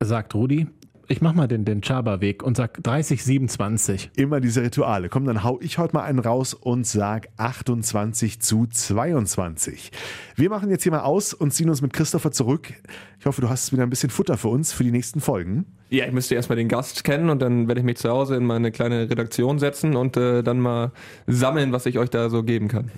sagt 0.00 0.34
Rudi. 0.34 0.66
Ich 1.10 1.20
mach 1.20 1.34
mal 1.34 1.48
den, 1.48 1.64
den 1.64 1.80
Chaba-Weg 1.80 2.44
und 2.44 2.56
sag 2.56 2.80
30, 2.84 3.24
27. 3.24 4.12
Immer 4.14 4.38
diese 4.38 4.62
Rituale. 4.62 5.08
Komm, 5.08 5.24
dann 5.24 5.42
hau 5.42 5.58
ich 5.60 5.76
heute 5.76 5.92
mal 5.92 6.04
einen 6.04 6.20
raus 6.20 6.54
und 6.54 6.86
sag 6.86 7.26
28 7.36 8.40
zu 8.40 8.68
22. 8.68 9.90
Wir 10.36 10.50
machen 10.50 10.70
jetzt 10.70 10.84
hier 10.84 10.92
mal 10.92 11.00
aus 11.00 11.34
und 11.34 11.52
ziehen 11.52 11.68
uns 11.68 11.82
mit 11.82 11.92
Christopher 11.92 12.30
zurück. 12.30 12.72
Ich 13.18 13.26
hoffe, 13.26 13.40
du 13.40 13.48
hast 13.48 13.72
wieder 13.72 13.82
ein 13.82 13.90
bisschen 13.90 14.10
Futter 14.10 14.36
für 14.36 14.46
uns 14.46 14.72
für 14.72 14.84
die 14.84 14.92
nächsten 14.92 15.20
Folgen. 15.20 15.66
Ja, 15.88 16.06
ich 16.06 16.12
müsste 16.12 16.36
erstmal 16.36 16.54
den 16.54 16.68
Gast 16.68 17.02
kennen 17.02 17.28
und 17.28 17.42
dann 17.42 17.66
werde 17.66 17.80
ich 17.80 17.84
mich 17.84 17.96
zu 17.96 18.08
Hause 18.08 18.36
in 18.36 18.46
meine 18.46 18.70
kleine 18.70 19.10
Redaktion 19.10 19.58
setzen 19.58 19.96
und 19.96 20.16
äh, 20.16 20.44
dann 20.44 20.60
mal 20.60 20.92
sammeln, 21.26 21.72
was 21.72 21.86
ich 21.86 21.98
euch 21.98 22.10
da 22.10 22.30
so 22.30 22.44
geben 22.44 22.68
kann. 22.68 22.92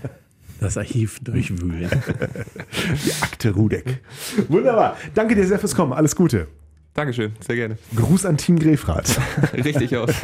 Das 0.60 0.76
Archiv 0.76 1.18
durchwühlen. 1.20 1.88
die 3.06 3.22
Akte 3.22 3.52
Rudek. 3.52 4.02
Wunderbar. 4.48 4.98
Danke 5.14 5.34
dir 5.34 5.46
sehr 5.46 5.58
fürs 5.58 5.74
Kommen. 5.74 5.94
Alles 5.94 6.14
Gute. 6.14 6.48
Dankeschön, 6.94 7.32
sehr 7.40 7.56
gerne. 7.56 7.78
Gruß 7.96 8.26
an 8.26 8.36
Team 8.36 8.58
Grefrath. 8.58 9.18
Richtig 9.54 9.96
aus. 9.96 10.10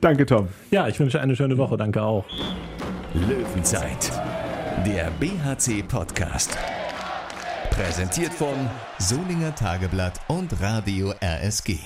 Danke, 0.00 0.26
Tom. 0.26 0.48
Ja, 0.70 0.88
ich 0.88 0.98
wünsche 1.00 1.20
eine 1.20 1.36
schöne 1.36 1.56
Woche. 1.56 1.76
Danke 1.76 2.02
auch. 2.02 2.24
Löwenzeit, 3.14 4.12
der 4.86 5.10
BHC-Podcast. 5.18 6.58
Präsentiert 7.70 8.34
von 8.34 8.54
Solinger 8.98 9.54
Tageblatt 9.54 10.20
und 10.28 10.60
Radio 10.60 11.14
RSG. 11.22 11.78